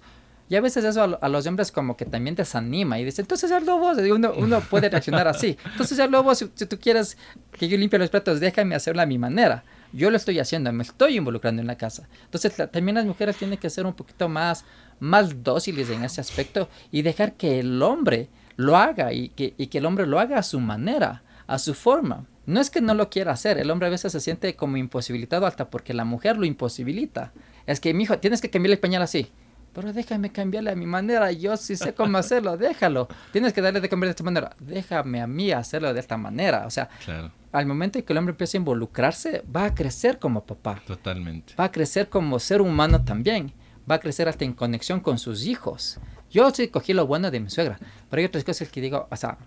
Y 0.49 0.55
a 0.55 0.61
veces 0.61 0.83
eso 0.83 1.17
a, 1.21 1.29
los 1.29 1.47
hombres 1.47 1.71
como 1.71 1.95
que 1.95 2.05
también 2.05 2.35
desanima 2.35 2.99
y 2.99 3.05
dice, 3.05 3.21
entonces 3.21 3.51
hazlo 3.51 3.77
vos. 3.77 3.97
Uno, 3.97 4.33
uno 4.35 4.59
puede 4.59 4.89
reaccionar 4.89 5.27
así. 5.27 5.57
Entonces 5.71 5.99
hazlo 5.99 6.21
vos, 6.21 6.37
si, 6.37 6.51
si, 6.53 6.65
tú 6.65 6.77
quieres 6.77 7.17
que 7.57 7.67
yo 7.67 7.77
limpie 7.77 7.97
los 7.97 8.09
platos, 8.09 8.39
déjame 8.39 8.75
hacerlo 8.75 9.01
a 9.01 9.05
mi 9.05 9.17
manera 9.17 9.63
yo 9.93 10.09
lo 10.09 10.17
estoy 10.17 10.39
haciendo, 10.39 10.73
me 10.73 10.83
estoy 10.83 11.17
involucrando 11.17 11.61
en 11.61 11.67
la 11.67 11.77
casa. 11.77 12.09
Entonces 12.25 12.53
también 12.71 12.95
las 12.95 13.05
mujeres 13.05 13.37
tienen 13.37 13.59
que 13.59 13.69
ser 13.69 13.85
un 13.85 13.93
poquito 13.93 14.27
más, 14.27 14.65
más 14.99 15.43
dóciles 15.43 15.89
en 15.89 16.03
ese 16.03 16.19
aspecto 16.19 16.67
y 16.91 17.03
dejar 17.03 17.33
que 17.33 17.59
el 17.59 17.81
hombre 17.81 18.27
lo 18.55 18.75
haga 18.75 19.13
y 19.13 19.29
que, 19.29 19.53
y 19.57 19.67
que 19.67 19.77
el 19.77 19.85
hombre 19.85 20.07
lo 20.07 20.19
haga 20.19 20.39
a 20.39 20.43
su 20.43 20.59
manera, 20.59 21.23
a 21.45 21.59
su 21.59 21.73
forma. 21.75 22.25
No 22.45 22.59
es 22.59 22.69
que 22.69 22.81
no 22.81 22.93
lo 22.93 23.09
quiera 23.09 23.31
hacer, 23.31 23.57
el 23.57 23.71
hombre 23.71 23.87
a 23.87 23.91
veces 23.91 24.11
se 24.11 24.19
siente 24.19 24.55
como 24.55 24.77
imposibilitado 24.77 25.45
hasta 25.45 25.69
porque 25.69 25.93
la 25.93 26.05
mujer 26.05 26.37
lo 26.37 26.45
imposibilita. 26.45 27.31
Es 27.65 27.79
que, 27.79 27.93
mi 27.93 28.03
hijo, 28.03 28.19
tienes 28.19 28.41
que 28.41 28.49
cambiar 28.49 28.73
el 28.73 28.79
pañal 28.79 29.01
así. 29.01 29.31
Pero 29.73 29.91
déjame 29.91 30.31
cambiarle 30.31 30.71
a 30.71 30.75
mi 30.75 30.85
manera, 30.85 31.31
yo 31.31 31.57
sí 31.57 31.75
sé 31.75 31.93
cómo 31.93 32.17
hacerlo, 32.17 32.57
déjalo. 32.57 33.07
Tienes 33.31 33.53
que 33.53 33.61
darle 33.61 33.81
de 33.81 33.89
cambiar 33.89 34.07
de 34.07 34.11
esta 34.11 34.23
manera, 34.23 34.55
déjame 34.59 35.21
a 35.21 35.27
mí 35.27 35.51
hacerlo 35.51 35.93
de 35.93 35.99
esta 35.99 36.17
manera. 36.17 36.67
O 36.67 36.69
sea, 36.69 36.89
claro 37.03 37.31
al 37.53 37.67
momento 37.67 37.99
en 37.99 38.05
que 38.05 38.11
el 38.11 38.17
hombre 38.17 38.31
empieza 38.31 38.57
a 38.57 38.59
involucrarse, 38.59 39.45
va 39.55 39.65
a 39.65 39.75
crecer 39.75 40.17
como 40.17 40.43
papá. 40.43 40.81
Totalmente. 40.85 41.53
Va 41.57 41.65
a 41.65 41.71
crecer 41.71 42.09
como 42.09 42.39
ser 42.39 42.61
humano 42.61 43.05
también. 43.05 43.53
Va 43.89 43.95
a 43.95 43.99
crecer 43.99 44.27
hasta 44.27 44.43
en 44.43 44.53
conexión 44.53 44.99
con 44.99 45.19
sus 45.19 45.45
hijos. 45.45 45.99
Yo 46.31 46.49
sí 46.49 46.67
cogí 46.69 46.93
lo 46.93 47.05
bueno 47.05 47.29
de 47.29 47.39
mi 47.39 47.51
suegra, 47.51 47.77
pero 48.09 48.19
hay 48.19 48.25
otras 48.25 48.43
cosas 48.43 48.67
que 48.69 48.81
digo, 48.81 49.07
o 49.09 49.15
sea... 49.15 49.37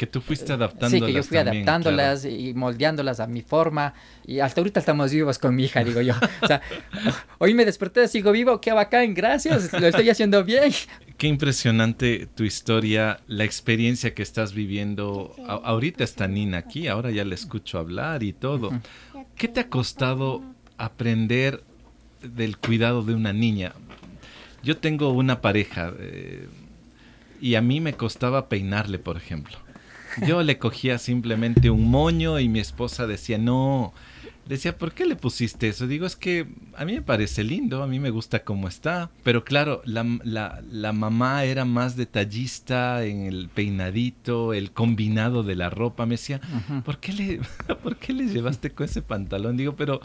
Que 0.00 0.06
tú 0.06 0.22
fuiste 0.22 0.54
adaptándolas 0.54 0.92
Sí, 0.92 1.00
que 1.00 1.12
yo 1.12 1.22
fui 1.22 1.36
adaptándolas 1.36 2.24
y 2.24 2.54
moldeándolas 2.54 3.20
a 3.20 3.26
mi 3.26 3.42
forma. 3.42 3.92
Y 4.26 4.40
hasta 4.40 4.62
ahorita 4.62 4.80
estamos 4.80 5.12
vivos 5.12 5.38
con 5.38 5.54
mi 5.54 5.64
hija, 5.64 5.84
digo 5.84 6.00
yo. 6.00 6.14
O 6.40 6.46
sea, 6.46 6.62
hoy 7.38 7.52
me 7.52 7.66
desperté, 7.66 8.08
sigo 8.08 8.32
vivo, 8.32 8.62
qué 8.62 8.72
bacán, 8.72 9.12
gracias, 9.12 9.70
lo 9.74 9.86
estoy 9.86 10.08
haciendo 10.08 10.42
bien. 10.42 10.72
Qué 11.18 11.26
impresionante 11.26 12.26
tu 12.34 12.44
historia, 12.44 13.20
la 13.26 13.44
experiencia 13.44 14.14
que 14.14 14.22
estás 14.22 14.54
viviendo. 14.54 15.34
ahorita 15.46 16.02
está 16.02 16.26
Nina 16.26 16.56
aquí, 16.56 16.88
ahora 16.88 17.10
ya 17.10 17.26
la 17.26 17.34
escucho 17.34 17.78
hablar 17.78 18.22
y 18.22 18.32
todo. 18.32 18.70
¿Qué 19.36 19.48
te 19.48 19.60
ha 19.60 19.68
costado 19.68 20.42
aprender 20.78 21.62
del 22.22 22.56
cuidado 22.56 23.02
de 23.02 23.12
una 23.12 23.34
niña? 23.34 23.74
Yo 24.62 24.78
tengo 24.78 25.10
una 25.10 25.42
pareja 25.42 25.92
eh, 25.98 26.48
y 27.38 27.56
a 27.56 27.60
mí 27.60 27.80
me 27.80 27.92
costaba 27.92 28.48
peinarle, 28.48 28.98
por 28.98 29.18
ejemplo. 29.18 29.58
Yo 30.26 30.42
le 30.42 30.58
cogía 30.58 30.98
simplemente 30.98 31.70
un 31.70 31.90
moño 31.90 32.38
y 32.38 32.48
mi 32.48 32.60
esposa 32.60 33.06
decía, 33.06 33.38
no, 33.38 33.92
decía, 34.50 34.76
¿por 34.76 34.92
qué 34.92 35.06
le 35.06 35.14
pusiste 35.14 35.68
eso? 35.68 35.86
Digo, 35.86 36.06
es 36.06 36.16
que 36.16 36.46
a 36.76 36.84
mí 36.84 36.94
me 36.94 37.02
parece 37.02 37.44
lindo, 37.44 37.82
a 37.82 37.86
mí 37.86 38.00
me 38.00 38.10
gusta 38.10 38.42
cómo 38.42 38.66
está, 38.66 39.10
pero 39.22 39.44
claro, 39.44 39.80
la, 39.84 40.04
la, 40.24 40.92
mamá 40.92 41.44
era 41.44 41.64
más 41.64 41.96
detallista 41.96 43.04
en 43.04 43.26
el 43.26 43.48
peinadito, 43.48 44.52
el 44.52 44.72
combinado 44.72 45.44
de 45.44 45.54
la 45.54 45.70
ropa, 45.70 46.04
me 46.04 46.14
decía, 46.14 46.40
¿por, 46.84 46.98
qué 46.98 47.12
le, 47.12 47.40
¿por 47.82 47.96
qué 47.96 48.12
le 48.12 48.26
llevaste 48.26 48.70
con 48.70 48.86
ese 48.86 49.02
pantalón? 49.02 49.56
Digo, 49.56 49.76
pero 49.76 50.00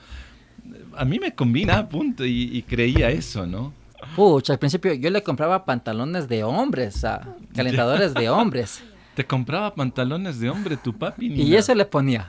a 0.95 1.05
mí 1.05 1.19
me 1.19 1.33
combina, 1.33 1.89
punto, 1.89 2.23
y, 2.23 2.63
creía 2.67 3.09
eso, 3.09 3.47
¿no? 3.47 3.73
Pucha, 4.15 4.53
al 4.53 4.59
principio 4.59 4.93
yo 4.93 5.09
le 5.09 5.23
compraba 5.23 5.65
pantalones 5.65 6.27
de 6.27 6.43
hombres, 6.43 7.03
o 7.03 7.19
calentadores 7.55 8.13
de 8.13 8.29
hombres. 8.29 8.83
Te 9.15 9.25
compraba 9.25 9.73
pantalones 9.73 10.39
de 10.39 10.49
hombre 10.49 10.77
tu 10.77 10.93
papi. 10.93 11.27
Y 11.27 11.55
eso 11.55 11.73
le 11.73 11.85
ponía. 11.85 12.27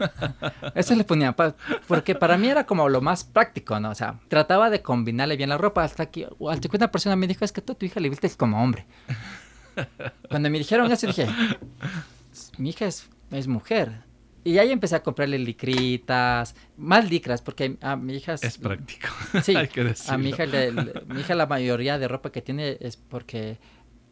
Eso 0.74 0.94
le 0.94 1.04
ponía. 1.04 1.34
Porque 1.88 2.14
para 2.14 2.38
mí 2.38 2.48
era 2.48 2.64
como 2.64 2.88
lo 2.88 3.00
más 3.00 3.24
práctico, 3.24 3.78
¿no? 3.80 3.90
O 3.90 3.94
sea, 3.94 4.20
trataba 4.28 4.70
de 4.70 4.82
combinarle 4.82 5.36
bien 5.36 5.48
la 5.48 5.58
ropa 5.58 5.82
hasta 5.82 6.06
que, 6.06 6.28
hasta 6.48 6.68
que 6.68 6.76
una 6.76 6.90
persona 6.90 7.16
me 7.16 7.26
dijo, 7.26 7.44
es 7.44 7.52
que 7.52 7.60
tú 7.60 7.72
a 7.72 7.74
tu 7.74 7.86
hija 7.86 8.00
le 8.00 8.08
vistes 8.08 8.36
como 8.36 8.62
hombre. 8.62 8.86
Cuando 10.30 10.48
me 10.48 10.58
dijeron 10.58 10.90
eso 10.90 11.06
dije, 11.06 11.26
mi 12.58 12.70
hija 12.70 12.86
es, 12.86 13.08
es 13.30 13.46
mujer. 13.48 14.06
Y 14.44 14.58
ahí 14.58 14.70
empecé 14.70 14.94
a 14.94 15.02
comprarle 15.02 15.40
licritas, 15.40 16.54
más 16.76 17.10
licras, 17.10 17.42
porque 17.42 17.76
a 17.80 17.96
mi 17.96 18.14
hija... 18.14 18.34
Es, 18.34 18.58
práctico. 18.58 19.08
Sí, 19.42 19.56
Hay 19.56 19.66
que 19.66 19.92
a 20.06 20.18
mi 20.18 20.28
hija, 20.28 20.44
mi 21.08 21.20
hija 21.20 21.34
la 21.34 21.46
mayoría 21.46 21.98
de 21.98 22.06
ropa 22.06 22.30
que 22.30 22.42
tiene 22.42 22.76
es 22.80 22.96
porque 22.96 23.58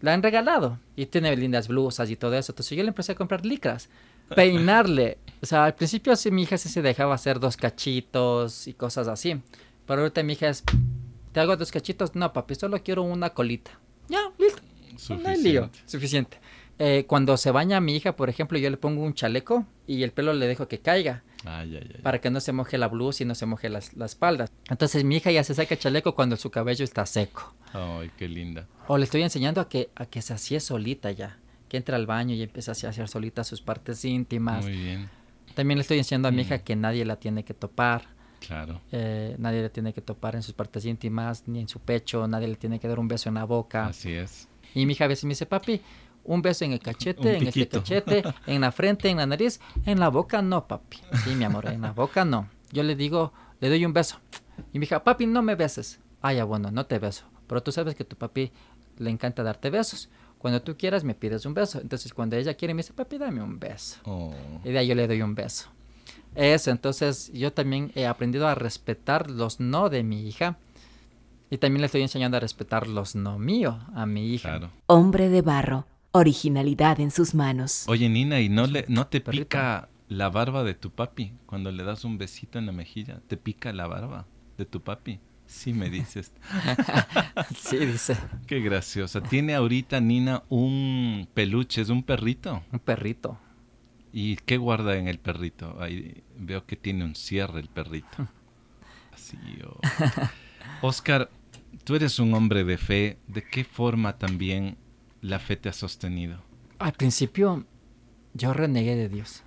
la 0.04 0.12
han 0.12 0.22
regalado 0.22 0.78
y 0.96 1.06
tiene 1.06 1.34
lindas 1.34 1.66
blusas 1.66 2.10
y 2.10 2.16
todo 2.16 2.34
eso. 2.34 2.52
Entonces 2.52 2.76
yo 2.76 2.84
le 2.84 2.88
empecé 2.88 3.12
a 3.12 3.14
comprar 3.14 3.46
licras, 3.46 3.88
peinarle. 4.36 5.16
O 5.42 5.46
sea, 5.46 5.64
al 5.64 5.74
principio 5.74 6.14
sí 6.14 6.30
mi 6.30 6.42
hija 6.42 6.58
sí 6.58 6.68
se 6.68 6.82
dejaba 6.82 7.14
hacer 7.14 7.40
dos 7.40 7.56
cachitos 7.56 8.68
y 8.68 8.74
cosas 8.74 9.08
así. 9.08 9.40
Pero 9.86 10.02
ahorita 10.02 10.22
mi 10.22 10.34
hija 10.34 10.48
es, 10.50 10.62
¿te 11.32 11.40
hago 11.40 11.56
dos 11.56 11.72
cachitos? 11.72 12.14
No, 12.14 12.32
papi, 12.34 12.54
solo 12.54 12.82
quiero 12.82 13.02
una 13.02 13.30
colita. 13.30 13.70
Ya, 14.08 14.30
listo. 14.38 14.62
Suficiente. 14.96 15.78
Suficiente. 15.86 16.38
Eh, 16.78 17.04
cuando 17.06 17.36
se 17.38 17.50
baña 17.50 17.80
mi 17.80 17.96
hija, 17.96 18.14
por 18.14 18.28
ejemplo, 18.28 18.58
yo 18.58 18.68
le 18.68 18.76
pongo 18.76 19.02
un 19.02 19.14
chaleco 19.14 19.66
y 19.86 20.02
el 20.02 20.12
pelo 20.12 20.34
le 20.34 20.46
dejo 20.46 20.68
que 20.68 20.80
caiga. 20.80 21.24
Para 22.02 22.20
que 22.20 22.30
no 22.30 22.40
se 22.40 22.52
moje 22.52 22.78
la 22.78 22.88
blusa 22.88 23.22
y 23.22 23.26
no 23.26 23.34
se 23.34 23.46
moje 23.46 23.68
las, 23.68 23.94
la 23.94 24.06
espalda. 24.06 24.48
Entonces 24.70 25.04
mi 25.04 25.16
hija 25.16 25.30
ya 25.30 25.44
se 25.44 25.54
saca 25.54 25.74
el 25.74 25.80
chaleco 25.80 26.14
cuando 26.14 26.36
su 26.36 26.50
cabello 26.50 26.84
está 26.84 27.04
seco. 27.06 27.54
Ay, 27.72 28.10
qué 28.16 28.28
linda. 28.28 28.66
O 28.86 28.98
le 28.98 29.04
estoy 29.04 29.22
enseñando 29.22 29.60
a 29.60 29.68
que, 29.68 29.90
a 29.94 30.06
que 30.06 30.22
se 30.22 30.32
hacía 30.32 30.60
solita 30.60 31.10
ya. 31.10 31.38
Que 31.68 31.76
entra 31.76 31.96
al 31.96 32.06
baño 32.06 32.34
y 32.34 32.42
empieza 32.42 32.72
a 32.72 32.90
hacer 32.90 33.08
solita 33.08 33.44
sus 33.44 33.60
partes 33.60 34.04
íntimas. 34.04 34.64
Muy 34.64 34.76
bien. 34.76 35.10
También 35.54 35.78
le 35.78 35.82
estoy 35.82 35.98
enseñando 35.98 36.28
a 36.28 36.30
mi 36.30 36.42
hija 36.42 36.56
mm. 36.56 36.60
que 36.60 36.76
nadie 36.76 37.04
la 37.04 37.16
tiene 37.16 37.44
que 37.44 37.54
topar. 37.54 38.02
Claro. 38.46 38.80
Eh, 38.92 39.36
nadie 39.38 39.62
le 39.62 39.70
tiene 39.70 39.92
que 39.92 40.00
topar 40.00 40.34
en 40.36 40.42
sus 40.42 40.54
partes 40.54 40.84
íntimas, 40.84 41.44
ni 41.46 41.60
en 41.60 41.68
su 41.68 41.80
pecho, 41.80 42.26
nadie 42.28 42.48
le 42.48 42.56
tiene 42.56 42.78
que 42.78 42.88
dar 42.88 42.98
un 42.98 43.08
beso 43.08 43.28
en 43.28 43.36
la 43.36 43.44
boca. 43.44 43.86
Así 43.86 44.12
es. 44.12 44.48
Y 44.74 44.86
mi 44.86 44.92
hija 44.92 45.04
a 45.04 45.08
veces 45.08 45.24
me 45.24 45.30
dice, 45.30 45.46
papi, 45.46 45.80
un 46.24 46.42
beso 46.42 46.64
en 46.64 46.72
el 46.72 46.80
cachete, 46.80 47.36
en 47.36 47.46
este 47.46 47.68
cachete, 47.68 48.22
en 48.46 48.60
la 48.60 48.72
frente, 48.72 49.08
en 49.08 49.18
la 49.18 49.26
nariz, 49.26 49.60
en 49.86 50.00
la 50.00 50.08
boca 50.08 50.42
no, 50.42 50.66
papi. 50.66 50.98
Sí, 51.24 51.34
mi 51.34 51.44
amor, 51.44 51.66
en 51.66 51.82
la 51.82 51.92
boca 51.92 52.24
no. 52.24 52.48
Yo 52.72 52.82
le 52.82 52.96
digo, 52.96 53.32
le 53.60 53.68
doy 53.68 53.84
un 53.84 53.92
beso. 53.92 54.18
Y 54.72 54.78
mi 54.78 54.84
hija, 54.84 55.04
papi, 55.04 55.26
no 55.26 55.42
me 55.42 55.54
beses. 55.54 56.00
Ah, 56.22 56.32
ya 56.32 56.44
bueno, 56.44 56.70
no 56.70 56.86
te 56.86 56.98
beso. 56.98 57.24
Pero 57.46 57.62
tú 57.62 57.72
sabes 57.72 57.94
que 57.94 58.04
tu 58.04 58.16
papi 58.16 58.50
le 58.98 59.10
encanta 59.10 59.42
darte 59.42 59.70
besos. 59.70 60.08
Cuando 60.38 60.60
tú 60.62 60.76
quieras 60.76 61.04
me 61.04 61.14
pides 61.14 61.46
un 61.46 61.54
beso. 61.54 61.80
Entonces 61.80 62.12
cuando 62.12 62.36
ella 62.36 62.54
quiere 62.54 62.74
me 62.74 62.82
dice, 62.82 62.92
papi, 62.92 63.18
dame 63.18 63.42
un 63.42 63.58
beso. 63.58 64.00
Oh. 64.04 64.34
Y 64.64 64.70
de 64.70 64.78
ahí 64.78 64.86
yo 64.86 64.94
le 64.94 65.06
doy 65.06 65.22
un 65.22 65.34
beso. 65.34 65.68
Eso, 66.34 66.70
entonces 66.70 67.30
yo 67.32 67.52
también 67.52 67.92
he 67.94 68.06
aprendido 68.06 68.48
a 68.48 68.54
respetar 68.54 69.30
los 69.30 69.60
no 69.60 69.88
de 69.88 70.02
mi 70.02 70.26
hija 70.26 70.56
Y 71.48 71.58
también 71.58 71.80
le 71.80 71.86
estoy 71.86 72.02
enseñando 72.02 72.36
a 72.36 72.40
respetar 72.40 72.88
los 72.88 73.14
no 73.14 73.38
míos 73.38 73.76
a 73.94 74.04
mi 74.04 74.34
hija. 74.34 74.50
Claro. 74.50 74.70
Hombre 74.86 75.28
de 75.28 75.42
barro, 75.42 75.86
originalidad 76.14 77.00
en 77.00 77.10
sus 77.10 77.34
manos. 77.34 77.84
Oye, 77.88 78.08
Nina, 78.08 78.40
¿y 78.40 78.48
no, 78.48 78.68
le, 78.68 78.84
no 78.88 79.08
te 79.08 79.20
pica 79.20 79.88
la 80.08 80.30
barba 80.30 80.62
de 80.62 80.74
tu 80.74 80.90
papi 80.90 81.32
cuando 81.44 81.72
le 81.72 81.82
das 81.82 82.04
un 82.04 82.18
besito 82.18 82.58
en 82.60 82.66
la 82.66 82.72
mejilla? 82.72 83.20
¿Te 83.26 83.36
pica 83.36 83.72
la 83.72 83.88
barba 83.88 84.26
de 84.56 84.64
tu 84.64 84.80
papi? 84.80 85.18
Sí, 85.46 85.72
me 85.72 85.90
dices. 85.90 86.32
sí, 87.56 87.78
dice. 87.78 88.16
Qué 88.46 88.60
graciosa. 88.60 89.22
Tiene 89.22 89.54
ahorita 89.54 90.00
Nina 90.00 90.44
un 90.48 91.28
peluche, 91.34 91.82
es 91.82 91.88
un 91.88 92.04
perrito. 92.04 92.62
Un 92.70 92.78
perrito. 92.78 93.38
¿Y 94.12 94.36
qué 94.36 94.56
guarda 94.56 94.96
en 94.96 95.08
el 95.08 95.18
perrito? 95.18 95.76
Ahí 95.80 96.22
veo 96.38 96.64
que 96.64 96.76
tiene 96.76 97.04
un 97.04 97.16
cierre 97.16 97.58
el 97.58 97.68
perrito. 97.68 98.28
Así. 99.12 99.36
Oh. 99.66 99.80
Oscar, 100.86 101.28
tú 101.82 101.96
eres 101.96 102.20
un 102.20 102.32
hombre 102.34 102.62
de 102.62 102.78
fe. 102.78 103.18
¿De 103.26 103.42
qué 103.42 103.64
forma 103.64 104.16
también 104.16 104.76
la 105.24 105.38
fe 105.38 105.56
te 105.56 105.70
ha 105.70 105.72
sostenido? 105.72 106.38
Al 106.78 106.92
principio 106.92 107.64
yo 108.34 108.52
renegué 108.52 108.94
de 108.94 109.08
Dios. 109.08 109.42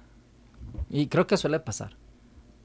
Y 0.90 1.08
creo 1.08 1.28
que 1.28 1.38
suele 1.38 1.60
pasar. 1.60 1.96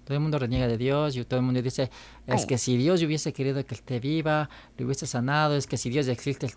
Todo 0.04 0.16
el 0.16 0.20
mundo 0.20 0.38
reniega 0.38 0.66
de 0.66 0.78
Dios 0.78 1.16
y 1.16 1.24
todo 1.24 1.38
el 1.38 1.46
mundo 1.46 1.62
dice, 1.62 1.90
es 2.26 2.46
que 2.46 2.58
si 2.58 2.76
Dios 2.76 3.02
hubiese 3.02 3.32
querido 3.32 3.64
que 3.64 3.74
él 3.74 3.82
te 3.82 4.00
viva, 4.00 4.48
le 4.76 4.84
hubiese 4.84 5.06
sanado, 5.06 5.54
es 5.54 5.66
que 5.66 5.76
si 5.76 5.90
Dios 5.90 6.08
existe, 6.08 6.48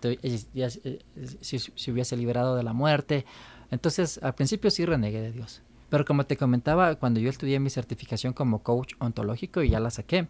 si, 1.40 1.90
hubiese 1.92 2.16
liberado 2.16 2.56
de 2.56 2.62
la 2.62 2.72
muerte. 2.72 3.24
Entonces, 3.70 4.18
al 4.22 4.34
principio 4.34 4.70
sí 4.70 4.84
renegué 4.84 5.20
de 5.20 5.32
Dios. 5.32 5.62
Pero 5.90 6.04
como 6.04 6.26
te 6.26 6.36
comentaba, 6.36 6.96
cuando 6.96 7.20
yo 7.20 7.30
estudié 7.30 7.60
mi 7.60 7.70
certificación 7.70 8.32
como 8.32 8.62
coach 8.62 8.94
ontológico 8.98 9.62
y 9.62 9.70
ya 9.70 9.78
la 9.78 9.90
saqué, 9.90 10.26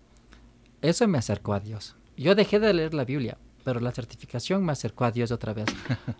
eso 0.83 1.09
me 1.09 1.19
acercó 1.19 1.55
a 1.55 1.61
Dios. 1.61 1.97
Yo 2.17 2.35
dejé 2.35 2.59
de 2.59 2.75
leer 2.75 2.93
la 2.93 3.05
Biblia, 3.05 3.39
pero 3.67 3.81
la 3.81 3.91
certificación 3.91 4.65
me 4.65 4.71
acercó 4.71 5.07
a 5.07 5.11
Dios 5.11 5.33
otra 5.33 5.53
vez. 5.53 5.67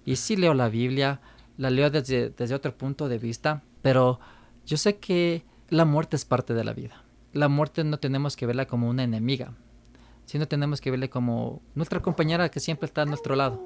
y 0.05 0.17
sí 0.17 0.35
leo 0.35 0.53
la 0.53 0.69
Biblia, 0.69 1.21
la 1.57 1.71
leo 1.71 1.91
desde, 1.91 2.31
desde 2.31 2.57
otro 2.57 2.77
punto 2.77 3.09
de 3.09 3.19
vista, 3.19 3.63
pero 3.83 4.19
yo 4.67 4.77
sé 4.77 4.97
que 4.97 5.45
la 5.69 5.85
muerte 5.85 6.17
es 6.17 6.25
parte 6.25 6.55
de 6.55 6.65
la 6.65 6.73
vida. 6.73 7.05
La 7.33 7.47
muerte 7.47 7.85
no 7.85 8.01
tenemos 8.01 8.35
que 8.35 8.47
verla 8.47 8.67
como 8.67 8.89
una 8.89 9.05
enemiga, 9.05 9.53
sino 10.25 10.49
tenemos 10.49 10.81
que 10.81 10.91
verla 10.91 11.07
como 11.07 11.63
nuestra 11.77 12.03
compañera 12.03 12.49
que 12.49 12.59
siempre 12.59 12.87
está 12.87 13.03
a 13.03 13.07
nuestro 13.07 13.37
lado 13.37 13.63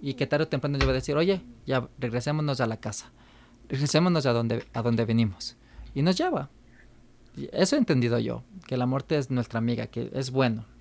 y 0.00 0.14
que 0.14 0.28
tarde 0.28 0.44
o 0.44 0.48
temprano 0.48 0.78
le 0.78 0.84
va 0.84 0.92
a 0.92 0.94
decir, 0.94 1.16
oye, 1.16 1.42
ya 1.66 1.88
regresémonos 1.98 2.60
a 2.60 2.66
la 2.66 2.76
casa, 2.76 3.10
regresémonos 3.68 4.24
a 4.26 4.34
donde, 4.34 4.64
a 4.72 4.82
donde 4.82 5.04
venimos. 5.04 5.56
Y 5.96 6.02
nos 6.02 6.16
lleva. 6.16 6.48
Eso 7.50 7.74
he 7.74 7.80
entendido 7.80 8.20
yo, 8.20 8.44
que 8.68 8.76
la 8.76 8.86
muerte 8.86 9.18
es 9.18 9.32
nuestra 9.32 9.58
amiga, 9.58 9.88
que 9.88 10.12
es 10.14 10.30
bueno. 10.30 10.75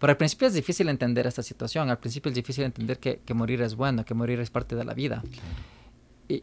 Pero 0.00 0.12
al 0.12 0.16
principio 0.16 0.48
es 0.48 0.54
difícil 0.54 0.88
entender 0.88 1.26
esta 1.26 1.42
situación, 1.42 1.90
al 1.90 1.98
principio 1.98 2.30
es 2.30 2.34
difícil 2.34 2.64
entender 2.64 2.98
que, 2.98 3.20
que 3.24 3.34
morir 3.34 3.60
es 3.60 3.76
bueno, 3.76 4.04
que 4.04 4.14
morir 4.14 4.40
es 4.40 4.50
parte 4.50 4.74
de 4.74 4.84
la 4.84 4.94
vida. 4.94 5.22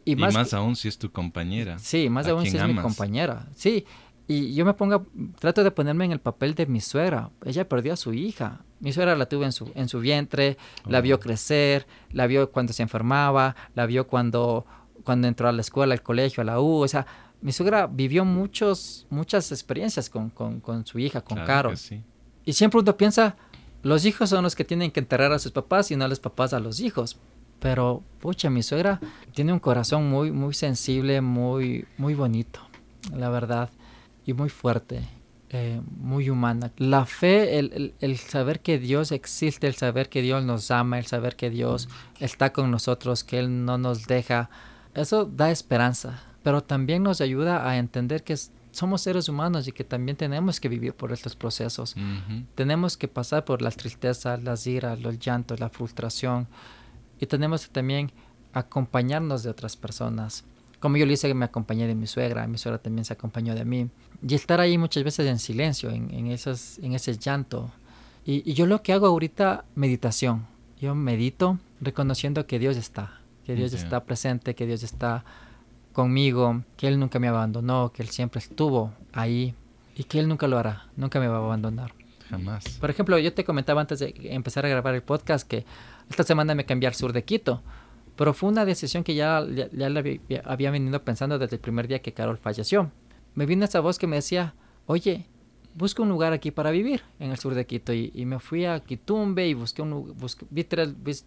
Y, 0.04 0.16
más, 0.16 0.52
aún 0.54 0.76
si 0.76 0.88
es 0.88 0.98
tu 0.98 1.10
compañera. 1.10 1.78
Sí, 1.78 2.08
más 2.10 2.26
aún 2.28 2.44
si 2.44 2.56
es 2.56 2.66
mi 2.66 2.76
compañera. 2.76 3.46
Sí, 3.56 3.84
y 4.26 4.54
yo 4.54 4.66
me 4.66 4.74
pongo, 4.74 5.06
trato 5.38 5.64
de 5.64 5.70
ponerme 5.70 6.04
en 6.04 6.12
el 6.12 6.20
papel 6.20 6.54
de 6.54 6.66
mi 6.66 6.80
suegra. 6.80 7.30
Ella 7.44 7.66
perdió 7.66 7.94
a 7.94 7.96
su 7.96 8.12
hija. 8.12 8.60
Mi 8.78 8.92
suegra 8.92 9.16
la 9.16 9.26
tuve 9.26 9.46
en 9.46 9.52
su, 9.52 9.72
en 9.74 9.88
su 9.88 10.00
vientre, 10.00 10.58
la 10.86 11.00
vio 11.00 11.16
oh. 11.16 11.20
crecer, 11.20 11.86
la 12.12 12.26
vio 12.26 12.52
cuando 12.52 12.72
se 12.72 12.82
enfermaba, 12.82 13.56
la 13.74 13.86
vio 13.86 14.06
cuando, 14.06 14.66
cuando 15.02 15.26
entró 15.26 15.48
a 15.48 15.52
la 15.52 15.62
escuela, 15.62 15.94
al 15.94 16.02
colegio, 16.02 16.42
a 16.42 16.44
la 16.44 16.60
U. 16.60 16.82
O 16.82 16.88
sea, 16.88 17.06
mi 17.40 17.52
suegra 17.52 17.86
vivió 17.86 18.24
muchos, 18.26 19.06
muchas 19.08 19.50
experiencias 19.50 20.10
con, 20.10 20.28
con, 20.28 20.60
con 20.60 20.84
su 20.84 20.98
hija, 20.98 21.22
con 21.22 21.42
Caro. 21.44 21.72
Y 22.44 22.52
siempre 22.52 22.80
uno 22.80 22.96
piensa, 22.96 23.36
los 23.82 24.04
hijos 24.04 24.30
son 24.30 24.42
los 24.42 24.54
que 24.56 24.64
tienen 24.64 24.90
que 24.90 25.00
enterrar 25.00 25.32
a 25.32 25.38
sus 25.38 25.52
papás 25.52 25.90
y 25.90 25.96
no 25.96 26.08
los 26.08 26.20
papás 26.20 26.52
a 26.52 26.60
los 26.60 26.80
hijos. 26.80 27.18
Pero, 27.60 28.02
pucha, 28.20 28.50
mi 28.50 28.62
suegra 28.62 29.00
tiene 29.34 29.52
un 29.52 29.58
corazón 29.58 30.08
muy, 30.08 30.30
muy 30.30 30.54
sensible, 30.54 31.20
muy, 31.20 31.86
muy 31.96 32.14
bonito, 32.14 32.60
la 33.12 33.30
verdad, 33.30 33.70
y 34.24 34.32
muy 34.32 34.48
fuerte, 34.48 35.02
eh, 35.50 35.80
muy 35.96 36.30
humana. 36.30 36.70
La 36.76 37.04
fe, 37.04 37.58
el, 37.58 37.94
el, 38.00 38.16
saber 38.18 38.60
que 38.60 38.78
Dios 38.78 39.10
existe, 39.10 39.66
el 39.66 39.74
saber 39.74 40.08
que 40.08 40.22
Dios 40.22 40.44
nos 40.44 40.70
ama, 40.70 40.98
el 40.98 41.06
saber 41.06 41.34
que 41.34 41.50
Dios 41.50 41.88
está 42.20 42.52
con 42.52 42.70
nosotros, 42.70 43.24
que 43.24 43.40
Él 43.40 43.64
no 43.64 43.76
nos 43.76 44.06
deja, 44.06 44.50
eso 44.94 45.24
da 45.24 45.50
esperanza, 45.50 46.22
pero 46.44 46.62
también 46.62 47.02
nos 47.02 47.20
ayuda 47.20 47.68
a 47.68 47.78
entender 47.78 48.22
que 48.22 48.36
somos 48.78 49.02
seres 49.02 49.28
humanos 49.28 49.68
y 49.68 49.72
que 49.72 49.84
también 49.84 50.16
tenemos 50.16 50.60
que 50.60 50.68
vivir 50.68 50.94
por 50.94 51.12
estos 51.12 51.36
procesos. 51.36 51.94
Tenemos 52.54 52.96
que 52.96 53.08
pasar 53.08 53.44
por 53.44 53.60
las 53.62 53.76
tristezas, 53.76 54.42
las 54.42 54.66
iras, 54.66 55.00
los 55.00 55.18
llantos, 55.18 55.60
la 55.60 55.68
frustración 55.68 56.48
y 57.20 57.26
tenemos 57.26 57.66
que 57.66 57.72
también 57.72 58.12
acompañarnos 58.52 59.42
de 59.42 59.50
otras 59.50 59.76
personas. 59.76 60.44
Como 60.80 60.96
yo 60.96 61.06
le 61.06 61.14
hice 61.14 61.32
me 61.34 61.44
acompañé 61.44 61.86
de 61.86 61.94
mi 61.94 62.06
suegra, 62.06 62.46
mi 62.46 62.58
suegra 62.58 62.78
también 62.78 63.04
se 63.04 63.12
acompañó 63.12 63.54
de 63.54 63.64
mí. 63.64 63.90
Y 64.26 64.34
estar 64.34 64.60
ahí 64.60 64.78
muchas 64.78 65.02
veces 65.04 65.26
en 65.26 65.38
silencio, 65.38 65.90
en, 65.90 66.12
en, 66.14 66.28
esos, 66.28 66.78
en 66.78 66.94
ese 66.94 67.16
llanto. 67.18 67.70
Y, 68.24 68.52
yo 68.52 68.66
lo 68.66 68.82
que 68.82 68.92
hago 68.92 69.06
ahorita, 69.06 69.64
meditación. 69.74 70.46
Yo 70.80 70.94
medito 70.94 71.58
reconociendo 71.80 72.46
que 72.46 72.58
Dios 72.58 72.76
está, 72.76 73.20
que 73.44 73.54
Dios 73.54 73.72
está 73.72 74.04
presente, 74.04 74.54
que 74.54 74.66
Dios 74.66 74.82
está 74.84 75.24
conmigo, 75.98 76.62
que 76.76 76.86
Él 76.86 77.00
nunca 77.00 77.18
me 77.18 77.26
abandonó, 77.26 77.90
que 77.90 78.04
Él 78.04 78.08
siempre 78.08 78.38
estuvo 78.38 78.92
ahí 79.12 79.56
y 79.96 80.04
que 80.04 80.20
Él 80.20 80.28
nunca 80.28 80.46
lo 80.46 80.56
hará, 80.56 80.86
nunca 80.94 81.18
me 81.18 81.26
va 81.26 81.38
a 81.38 81.44
abandonar. 81.44 81.92
Jamás. 82.30 82.78
Por 82.78 82.88
ejemplo, 82.88 83.18
yo 83.18 83.34
te 83.34 83.42
comentaba 83.42 83.80
antes 83.80 83.98
de 83.98 84.14
empezar 84.30 84.64
a 84.64 84.68
grabar 84.68 84.94
el 84.94 85.02
podcast 85.02 85.44
que 85.48 85.64
esta 86.08 86.22
semana 86.22 86.54
me 86.54 86.64
cambié 86.64 86.86
al 86.86 86.94
sur 86.94 87.12
de 87.12 87.24
Quito. 87.24 87.62
Pero 88.14 88.32
fue 88.32 88.48
una 88.48 88.64
decisión 88.64 89.02
que 89.02 89.16
ya, 89.16 89.44
ya, 89.72 89.86
había, 90.44 90.70
venido 90.70 91.02
pensando 91.02 91.36
desde 91.36 91.56
el 91.56 91.60
primer 91.60 91.88
día 91.88 91.98
que 91.98 92.12
Carol 92.12 92.38
falleció. 92.38 92.92
Me 93.34 93.44
vino 93.44 93.64
esa 93.64 93.80
voz 93.80 93.98
que 93.98 94.06
me 94.06 94.16
decía, 94.16 94.54
oye, 94.86 95.26
busca 95.74 96.02
un 96.02 96.08
lugar 96.10 96.32
aquí 96.32 96.52
para 96.52 96.70
vivir 96.70 97.02
en 97.18 97.32
el 97.32 97.38
sur 97.38 97.56
de 97.56 97.66
Quito. 97.66 97.92
Y, 97.92 98.24
me 98.24 98.38
fui 98.38 98.66
a 98.66 98.78
Quitumbe 98.80 99.48
y 99.48 99.54
busqué 99.54 99.82
un, 99.82 100.14
vi, 100.50 100.64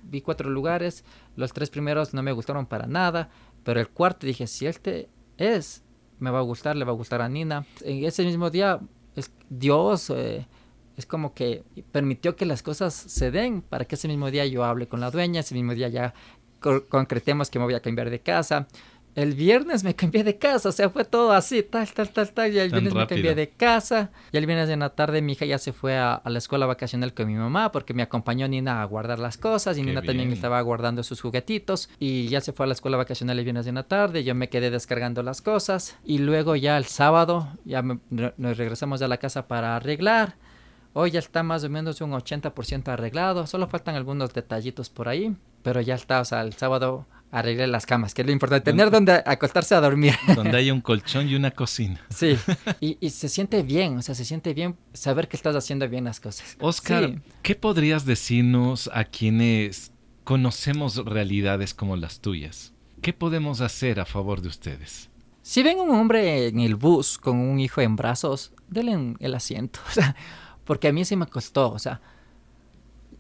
vi, 0.04 0.22
cuatro 0.22 0.50
lugares. 0.50 1.04
Los 1.36 1.52
tres 1.52 1.70
primeros 1.70 2.14
no 2.14 2.24
me 2.24 2.32
gustaron 2.32 2.66
para 2.66 2.88
nada. 2.88 3.30
Pero 3.64 3.80
el 3.80 3.90
cuarto 3.90 4.26
dije, 4.26 4.48
si 4.48 4.66
este 4.66 5.10
es, 5.38 5.84
me 6.20 6.32
va 6.32 6.40
a 6.40 6.44
gustar, 6.44 6.76
le 6.76 6.86
va 6.86 6.92
a 6.92 6.96
gustar 6.96 7.22
a 7.22 7.30
Nina. 7.30 7.66
En 7.82 8.04
ese 8.04 8.24
mismo 8.24 8.50
día, 8.50 8.80
es, 9.16 9.32
Dios... 9.50 10.10
Eh, 10.10 10.48
es 10.98 11.06
como 11.06 11.34
que 11.34 11.64
permitió 11.92 12.36
que 12.36 12.46
las 12.46 12.62
cosas 12.62 12.94
se 12.94 13.32
den 13.32 13.62
para 13.62 13.86
que 13.86 13.96
ese 13.96 14.08
mismo 14.08 14.30
día 14.30 14.46
yo 14.46 14.64
hable 14.64 14.88
con 14.88 15.00
la 15.00 15.10
dueña, 15.10 15.40
ese 15.40 15.56
mismo 15.56 15.74
día 15.74 15.88
ya 15.88 16.14
concretemos 16.90 17.50
que 17.50 17.60
me 17.60 17.66
voy 17.66 17.74
a 17.74 17.80
cambiar 17.80 18.10
de 18.10 18.20
casa. 18.20 18.68
El 19.14 19.34
viernes 19.34 19.84
me 19.84 19.94
cambié 19.94 20.24
de 20.24 20.38
casa, 20.38 20.70
o 20.70 20.72
sea, 20.72 20.90
fue 20.90 21.04
todo 21.04 21.34
así, 21.34 21.64
tal, 21.64 21.92
tal, 21.92 22.10
tal, 22.10 22.32
tal. 22.32 22.54
Y 22.54 22.60
el 22.60 22.70
viernes 22.70 22.94
me 22.94 23.08
cambié 23.08 23.36
de 23.36 23.50
casa. 23.50 24.12
Y 24.32 24.38
el 24.38 24.46
viernes 24.46 24.70
en 24.70 24.80
la 24.80 24.90
tarde 24.92 25.22
mi 25.22 25.34
hija 25.34 25.46
ya 25.46 25.58
se 25.58 25.74
fue 25.74 25.98
a, 25.98 26.22
la 26.24 26.38
escuela 26.38 26.66
vacacional 26.66 27.14
con 27.14 27.28
mi 27.28 27.36
mamá 27.36 27.72
porque 27.72 27.94
me 27.94 28.04
acompañó 28.04 28.48
Nina 28.48 28.82
a 28.82 28.86
guardar 28.86 29.20
las 29.20 29.38
cosas 29.38 29.78
y 29.78 29.84
Nina 29.84 30.02
también 30.02 30.32
estaba 30.32 30.62
guardando 30.62 31.04
sus 31.04 31.20
juguetitos. 31.20 31.90
Y 32.00 32.28
ya 32.28 32.40
se 32.40 32.54
fue 32.54 32.66
a 32.66 32.68
la 32.68 32.74
escuela 32.74 32.98
vacacional 32.98 33.38
el 33.38 33.44
viernes 33.44 33.68
en 33.68 33.76
la 33.76 33.84
tarde. 33.84 34.24
Yo 34.24 34.34
me 34.34 34.50
quedé 34.50 34.72
descargando 34.72 35.24
las 35.24 35.42
cosas. 35.42 35.98
Y 36.06 36.20
luego 36.20 36.56
ya 36.56 36.78
el 36.78 36.86
sábado 36.86 37.50
ya 37.66 37.82
nos 37.82 38.58
regresamos 38.58 39.02
a 39.02 39.08
la 39.10 39.18
casa 39.18 39.48
para 39.48 39.76
arreglar. 39.76 40.36
Hoy 40.94 41.12
ya 41.12 41.20
está 41.20 41.42
más 41.42 41.64
o 41.64 41.70
menos 41.70 42.02
un 42.02 42.12
80% 42.12 42.90
arreglado, 42.90 43.48
solo 43.48 43.68
faltan 43.68 43.96
algunos 43.96 44.34
detallitos 44.34 44.90
por 44.90 45.08
ahí, 45.08 45.34
pero 45.64 45.80
ya 45.80 45.96
está, 45.96 46.20
o 46.20 46.26
sea, 46.26 46.42
el 46.42 46.52
sábado 46.52 47.06
arreglé 47.32 47.66
las 47.68 47.86
camas, 47.86 48.14
que 48.14 48.22
es 48.22 48.26
lo 48.26 48.34
importante, 48.34 48.72
tener 48.72 48.92
donde 48.92 49.24
acostarse 49.26 49.74
a 49.74 49.82
dormir. 49.82 50.14
Donde 50.36 50.58
haya 50.58 50.74
un 50.74 50.82
colchón 50.82 51.30
y 51.30 51.36
una 51.36 51.52
cocina. 51.52 52.02
Sí, 52.10 52.38
y, 52.80 53.10
se 53.10 53.30
siente 53.30 53.64
bien, 53.64 53.98
o 53.98 54.02
sea, 54.02 54.14
se 54.14 54.26
siente 54.26 54.54
bien 54.54 54.76
saber 54.94 55.28
que 55.28 55.38
estás 55.38 55.56
haciendo 55.56 55.88
bien 55.88 56.04
las 56.04 56.20
cosas. 56.20 56.58
Oscar, 56.60 57.22
¿qué 57.42 57.56
podrías 57.56 58.06
decirnos 58.06 58.90
a 58.94 59.06
quienes 59.06 59.92
conocemos 60.24 60.98
realidades 60.98 61.74
como 61.74 61.96
las 61.96 62.20
tuyas? 62.20 62.74
¿Qué 63.02 63.14
podemos 63.14 63.62
hacer 63.62 64.00
a 64.00 64.06
favor 64.06 64.42
de 64.42 64.50
ustedes? 64.50 65.10
Si 65.42 65.64
ven 65.64 65.80
un 65.80 65.90
hombre 65.90 66.48
en 66.48 66.60
el 66.60 66.76
bus 66.76 67.18
con 67.18 67.38
un 67.38 67.60
hijo 67.60 67.82
en 67.82 67.96
brazos, 67.96 68.52
denle 68.68 69.16
el 69.20 69.34
asiento. 69.34 69.80
O 69.90 69.92
sea, 69.92 70.16
porque 70.66 70.90
a 70.90 70.94
mí 70.94 71.04
sí 71.04 71.16
me 71.16 71.26
costó, 71.26 71.72
o 71.72 71.80
sea, 71.80 72.02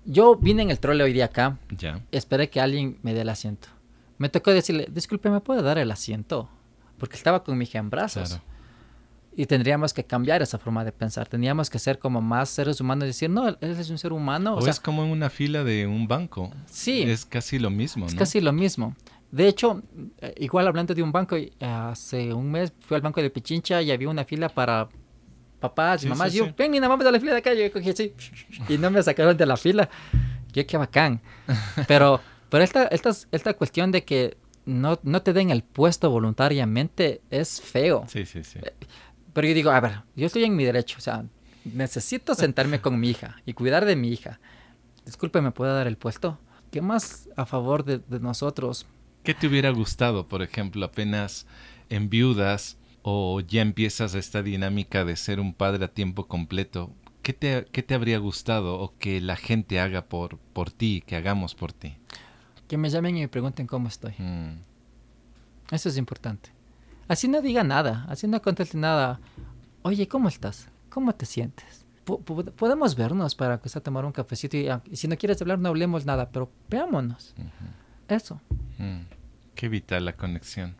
yo 0.06 0.36
vine 0.36 0.62
en 0.62 0.70
el 0.70 0.80
trole 0.80 1.04
hoy 1.04 1.14
día 1.14 1.26
acá, 1.26 1.58
ya. 1.70 2.02
esperé 2.12 2.50
que 2.50 2.62
alguien 2.62 3.00
me 3.02 3.14
dé 3.14 3.22
el 3.22 3.30
asiento. 3.30 3.68
Me 4.22 4.30
tocó 4.30 4.52
decirle, 4.52 4.88
disculpe, 4.92 5.32
¿me 5.32 5.40
puede 5.40 5.64
dar 5.64 5.80
el 5.80 5.90
asiento? 5.90 6.48
Porque 7.00 7.16
estaba 7.16 7.44
con 7.44 7.58
mi 7.58 7.64
hija 7.64 7.80
en 7.80 7.90
brazos. 7.90 8.40
Y 9.36 9.48
tendríamos 9.48 9.96
que 9.96 10.04
cambiar 10.04 10.44
esa 10.44 10.60
forma 10.60 10.86
de 10.86 10.92
pensar. 10.92 11.28
Tendríamos 11.28 11.72
que 11.72 11.80
ser 11.80 11.98
como 11.98 12.22
más 12.22 12.52
seres 12.52 12.80
humanos 12.80 13.06
y 13.06 13.08
decir, 13.08 13.32
no, 13.32 13.48
él 13.48 13.58
es 13.62 13.90
un 13.90 13.98
ser 13.98 14.14
humano. 14.14 14.54
O, 14.54 14.68
es 14.68 14.80
como 14.80 15.04
en 15.04 15.10
una 15.10 15.32
fila 15.32 15.64
de 15.64 15.88
un 15.88 16.08
banco. 16.08 16.52
Sí. 16.68 17.02
Es 17.02 17.26
casi 17.26 17.58
lo 17.58 17.72
mismo, 17.72 18.06
Es 18.06 18.14
casi 18.14 18.42
lo 18.42 18.54
mismo. 18.54 18.96
De 19.32 19.48
hecho, 19.48 19.82
eh, 20.20 20.36
igual 20.38 20.68
hablando 20.68 20.94
de 20.94 21.02
un 21.02 21.12
banco, 21.12 21.36
hace 21.60 22.32
un 22.32 22.52
mes 22.52 22.72
fui 22.80 22.94
al 22.94 23.02
banco 23.02 23.24
de 23.24 23.32
Pichincha 23.32 23.82
y 23.82 23.90
había 23.90 24.08
una 24.08 24.24
fila 24.24 24.50
para 24.50 24.88
papás 25.60 26.04
y 26.04 26.10
mamás. 26.10 26.32
yo, 26.32 26.48
ven, 26.56 26.74
Nina, 26.74 26.88
vamos 26.88 27.08
a 27.08 27.12
la 27.12 27.20
fila 27.20 27.32
de 27.32 27.40
acá. 27.40 27.56
Yo 27.56 27.72
cogí 27.72 27.90
así 27.90 28.14
y 28.70 28.78
no 28.78 28.92
me 28.92 29.02
sacaron 29.02 29.36
de 29.36 29.48
la 29.48 29.58
fila. 29.58 29.90
Yo, 30.54 30.68
qué 30.68 30.78
bacán. 30.78 31.22
Pero, 31.88 32.22
pero 32.52 32.66
esta, 32.66 32.88
esta, 32.88 33.12
esta 33.32 33.54
cuestión 33.54 33.94
de 33.94 34.04
que 34.04 34.36
no, 34.66 35.00
no 35.04 35.22
te 35.22 35.32
den 35.32 35.52
el 35.52 35.64
puesto 35.64 36.10
voluntariamente 36.10 37.22
es 37.30 37.62
feo. 37.62 38.04
Sí, 38.10 38.26
sí, 38.26 38.44
sí. 38.44 38.60
Pero 39.32 39.48
yo 39.48 39.54
digo, 39.54 39.72
a 39.72 39.80
ver, 39.80 40.02
yo 40.18 40.26
estoy 40.26 40.44
en 40.44 40.58
mi 40.58 40.66
derecho, 40.66 40.98
o 40.98 41.02
sea, 41.02 41.24
necesito 41.64 42.36
sentarme 42.36 42.82
con 42.82 43.00
mi 43.00 43.10
hija 43.10 43.38
y 43.46 43.54
cuidar 43.54 43.86
de 43.86 43.96
mi 43.96 44.10
hija. 44.10 44.42
Disculpe, 45.06 45.40
¿me 45.40 45.52
puede 45.52 45.74
dar 45.74 45.88
el 45.88 45.96
puesto? 45.96 46.40
¿Qué 46.72 46.82
más 46.82 47.30
a 47.38 47.46
favor 47.46 47.86
de, 47.86 48.02
nosotros? 48.20 48.86
¿Qué 49.24 49.34
te 49.34 49.48
hubiera 49.48 49.70
gustado, 49.70 50.28
por 50.28 50.42
ejemplo, 50.42 50.86
apenas 50.86 51.48
en 51.88 52.10
viudas 52.10 52.78
o 53.02 53.40
ya 53.40 53.62
empiezas 53.62 54.14
esta 54.14 54.44
dinámica 54.44 55.06
de 55.06 55.16
ser 55.16 55.40
un 55.40 55.54
padre 55.54 55.86
a 55.86 55.94
tiempo 55.94 56.28
completo? 56.28 56.92
¿Qué 57.22 57.32
te, 57.32 57.66
qué 57.72 57.82
te 57.82 57.94
habría 57.94 58.18
gustado 58.18 58.78
o 58.78 58.98
que 58.98 59.22
la 59.22 59.38
gente 59.38 59.80
haga 59.80 60.04
por, 60.08 60.38
por 60.38 60.70
ti, 60.70 61.02
que 61.08 61.16
hagamos 61.16 61.56
por 61.56 61.72
ti? 61.72 61.96
Que 62.72 62.78
me 62.78 62.90
llamen 62.90 63.18
y 63.18 63.20
me 63.20 63.28
pregunten 63.28 63.68
cómo 63.68 63.90
estoy. 63.90 64.14
Mm. 64.18 64.62
Eso 65.72 65.90
es 65.90 65.98
importante. 65.98 66.52
Así 67.10 67.28
no 67.28 67.42
diga 67.42 67.66
nada, 67.66 68.06
así 68.08 68.28
no 68.28 68.42
conteste 68.42 68.78
nada. 68.78 69.20
Oye, 69.82 70.08
¿cómo 70.08 70.30
estás? 70.30 70.70
¿Cómo 70.90 71.14
te 71.14 71.26
sientes? 71.26 71.86
podemos 72.06 72.96
vernos 72.96 73.36
para 73.36 73.60
que 73.60 73.70
a 73.76 73.82
tomar 73.82 74.06
un 74.06 74.14
cafecito 74.14 74.56
y, 74.56 74.70
ah, 74.70 74.82
si 74.94 75.10
no 75.10 75.18
quieres 75.18 75.42
hablar 75.42 75.60
no 75.60 75.68
hablemos 75.68 76.06
nada, 76.06 76.30
pero 76.32 76.50
veámonos. 76.70 77.36
Eso. 78.08 78.40
Mm. 78.78 79.02
Qué 79.54 79.68
vital 79.68 80.06
la 80.06 80.14
conexión. 80.14 80.78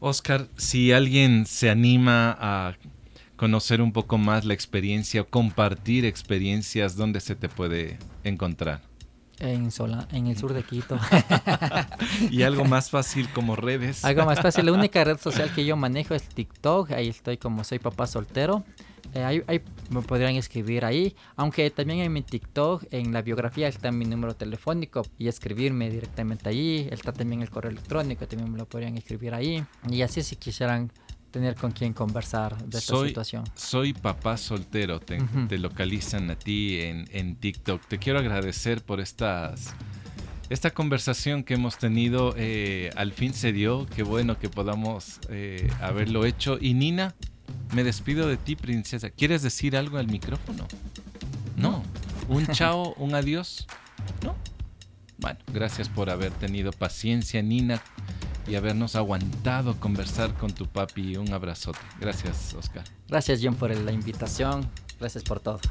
Oscar, 0.00 0.48
si 0.58 0.92
alguien 0.92 1.46
se 1.46 1.70
anima 1.70 2.36
a 2.38 2.74
conocer 3.36 3.80
un 3.80 3.94
poco 3.94 4.18
más 4.18 4.44
la 4.44 4.52
experiencia 4.52 5.22
o 5.22 5.26
compartir 5.26 6.04
experiencias, 6.04 6.96
¿dónde 6.96 7.20
se 7.20 7.34
te 7.34 7.48
puede 7.48 7.96
encontrar? 8.24 8.82
En, 9.40 9.70
Sola, 9.70 10.06
en 10.12 10.28
el 10.28 10.36
sur 10.36 10.52
de 10.52 10.62
Quito. 10.62 10.98
y 12.30 12.42
algo 12.42 12.64
más 12.64 12.90
fácil 12.90 13.28
como 13.30 13.56
redes. 13.56 14.04
Algo 14.04 14.24
más 14.24 14.40
fácil. 14.40 14.66
La 14.66 14.72
única 14.80 15.02
red 15.02 15.18
social 15.18 15.52
que 15.54 15.64
yo 15.64 15.76
manejo 15.76 16.14
es 16.14 16.22
TikTok. 16.22 16.92
Ahí 16.92 17.08
estoy 17.08 17.36
como 17.36 17.64
soy 17.64 17.78
papá 17.78 18.06
soltero. 18.06 18.64
Eh, 19.12 19.22
ahí, 19.22 19.60
me 19.90 20.02
podrían 20.02 20.36
escribir 20.36 20.84
ahí. 20.84 21.14
Aunque 21.36 21.70
también 21.70 22.00
en 22.00 22.12
mi 22.12 22.22
TikTok, 22.22 22.84
en 22.90 23.12
la 23.12 23.22
biografía 23.22 23.68
está 23.68 23.90
mi 23.92 24.04
número 24.04 24.34
telefónico 24.34 25.02
y 25.18 25.28
escribirme 25.28 25.90
directamente 25.90 26.48
allí. 26.48 26.88
Está 26.90 27.12
también 27.12 27.42
el 27.42 27.50
correo 27.50 27.70
electrónico, 27.70 28.26
también 28.26 28.50
me 28.50 28.58
lo 28.58 28.66
podrían 28.66 28.96
escribir 28.96 29.34
ahí. 29.34 29.64
Y 29.88 30.02
así 30.02 30.22
si 30.22 30.36
quisieran 30.36 30.90
tener 31.34 31.56
con 31.56 31.72
quien 31.72 31.92
conversar 31.92 32.56
de 32.64 32.78
esta 32.78 33.04
situación. 33.04 33.42
Soy 33.56 33.92
papá 33.92 34.36
soltero, 34.36 35.00
te, 35.00 35.18
localizan 35.58 36.30
a 36.30 36.36
ti 36.36 36.80
en, 36.80 37.06
en, 37.10 37.34
TikTok. 37.34 37.84
Te 37.88 37.98
quiero 37.98 38.20
agradecer 38.20 38.84
por 38.84 39.00
estas, 39.00 39.74
esta 40.48 40.70
conversación 40.70 41.42
que 41.42 41.54
hemos 41.54 41.76
tenido. 41.76 42.34
Eh, 42.36 42.90
al 42.94 43.12
fin 43.12 43.34
se 43.34 43.52
dio, 43.52 43.84
qué 43.96 44.04
bueno 44.04 44.38
que 44.38 44.48
podamos 44.48 45.18
eh, 45.28 45.68
haberlo 45.80 46.24
hecho. 46.24 46.56
Y 46.60 46.74
Nina, 46.74 47.16
me 47.74 47.82
despido 47.82 48.28
de 48.28 48.36
ti, 48.36 48.54
princesa. 48.54 49.10
¿Quieres 49.10 49.42
decir 49.42 49.76
algo 49.76 49.98
al 49.98 50.06
micrófono? 50.06 50.68
No. 51.56 51.82
¿Un 52.28 52.46
chao, 52.52 52.94
un 52.96 53.12
adiós? 53.16 53.66
No. 54.22 54.36
Bueno, 55.18 55.40
gracias 55.52 55.88
por 55.88 56.10
haber 56.10 56.30
tenido 56.30 56.70
paciencia, 56.70 57.42
Nina 57.42 57.82
y 58.46 58.56
habernos 58.56 58.96
aguantado 58.96 59.78
conversar 59.78 60.34
con 60.34 60.52
tu 60.52 60.66
papi. 60.66 61.16
Un 61.16 61.32
abrazote. 61.32 61.78
Gracias, 62.00 62.54
Oscar. 62.54 62.84
Gracias, 63.08 63.40
John, 63.42 63.54
por 63.54 63.74
la 63.74 63.92
invitación. 63.92 64.68
Gracias 64.98 65.24
por 65.24 65.40
todo. 65.40 65.60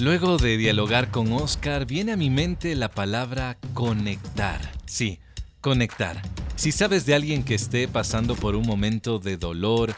Luego 0.00 0.38
de 0.38 0.56
dialogar 0.56 1.10
con 1.10 1.32
Oscar, 1.32 1.84
viene 1.84 2.12
a 2.12 2.16
mi 2.16 2.30
mente 2.30 2.76
la 2.76 2.88
palabra 2.88 3.58
conectar. 3.74 4.60
Sí, 4.86 5.18
conectar. 5.60 6.22
Si 6.54 6.70
sabes 6.70 7.04
de 7.04 7.16
alguien 7.16 7.42
que 7.42 7.56
esté 7.56 7.88
pasando 7.88 8.36
por 8.36 8.54
un 8.54 8.64
momento 8.64 9.18
de 9.18 9.36
dolor, 9.36 9.96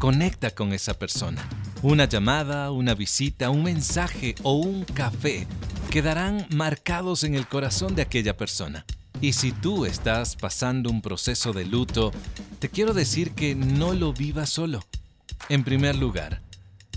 conecta 0.00 0.50
con 0.50 0.72
esa 0.72 0.94
persona. 0.94 1.48
Una 1.82 2.06
llamada, 2.06 2.72
una 2.72 2.94
visita, 2.94 3.50
un 3.50 3.62
mensaje 3.62 4.34
o 4.42 4.54
un 4.54 4.82
café 4.82 5.46
quedarán 5.86 6.46
marcados 6.50 7.24
en 7.24 7.34
el 7.34 7.46
corazón 7.46 7.94
de 7.94 8.02
aquella 8.02 8.36
persona. 8.36 8.84
Y 9.20 9.32
si 9.32 9.52
tú 9.52 9.86
estás 9.86 10.36
pasando 10.36 10.90
un 10.90 11.00
proceso 11.00 11.52
de 11.52 11.64
luto, 11.64 12.12
te 12.58 12.68
quiero 12.68 12.92
decir 12.92 13.32
que 13.32 13.54
no 13.54 13.94
lo 13.94 14.12
vivas 14.12 14.50
solo. 14.50 14.84
En 15.48 15.64
primer 15.64 15.96
lugar, 15.96 16.42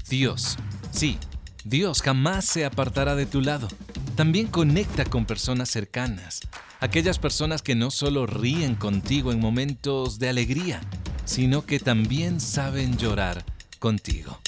Dios, 0.09 0.57
sí, 0.91 1.17
Dios 1.63 2.01
jamás 2.01 2.45
se 2.45 2.65
apartará 2.65 3.15
de 3.15 3.25
tu 3.25 3.41
lado. 3.41 3.67
También 4.15 4.47
conecta 4.47 5.05
con 5.05 5.25
personas 5.25 5.69
cercanas, 5.69 6.41
aquellas 6.79 7.19
personas 7.19 7.61
que 7.61 7.75
no 7.75 7.91
solo 7.91 8.25
ríen 8.25 8.75
contigo 8.75 9.31
en 9.31 9.39
momentos 9.39 10.19
de 10.19 10.29
alegría, 10.29 10.81
sino 11.25 11.65
que 11.65 11.79
también 11.79 12.41
saben 12.41 12.97
llorar 12.97 13.45
contigo. 13.79 14.39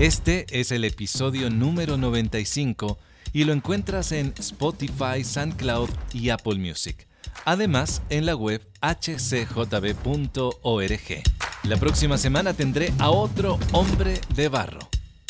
Este 0.00 0.46
es 0.50 0.72
el 0.72 0.84
episodio 0.84 1.50
número 1.50 1.96
95 1.96 2.98
y 3.32 3.44
lo 3.44 3.52
encuentras 3.52 4.12
en 4.12 4.34
Spotify, 4.38 5.22
SoundCloud 5.22 5.90
y 6.12 6.30
Apple 6.30 6.56
Music. 6.56 7.06
Además, 7.44 8.02
en 8.10 8.26
la 8.26 8.34
web 8.36 8.62
hcjb.org. 8.80 9.98
La 11.64 11.76
próxima 11.76 12.18
semana 12.18 12.52
tendré 12.54 12.92
a 12.98 13.10
otro 13.10 13.58
hombre 13.72 14.20
de 14.34 14.48
barro. 14.48 14.80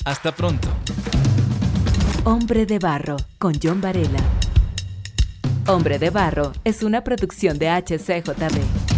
Hasta 0.05 0.35
pronto. 0.35 0.69
Hombre 2.25 2.67
de 2.67 2.79
barro 2.79 3.17
con 3.39 3.55
John 3.63 3.81
Varela. 3.81 4.21
Hombre 5.67 5.99
de 5.99 6.11
barro 6.11 6.53
es 6.65 6.83
una 6.83 7.05
producción 7.05 7.59
de 7.59 7.69
HCJB. 7.69 8.98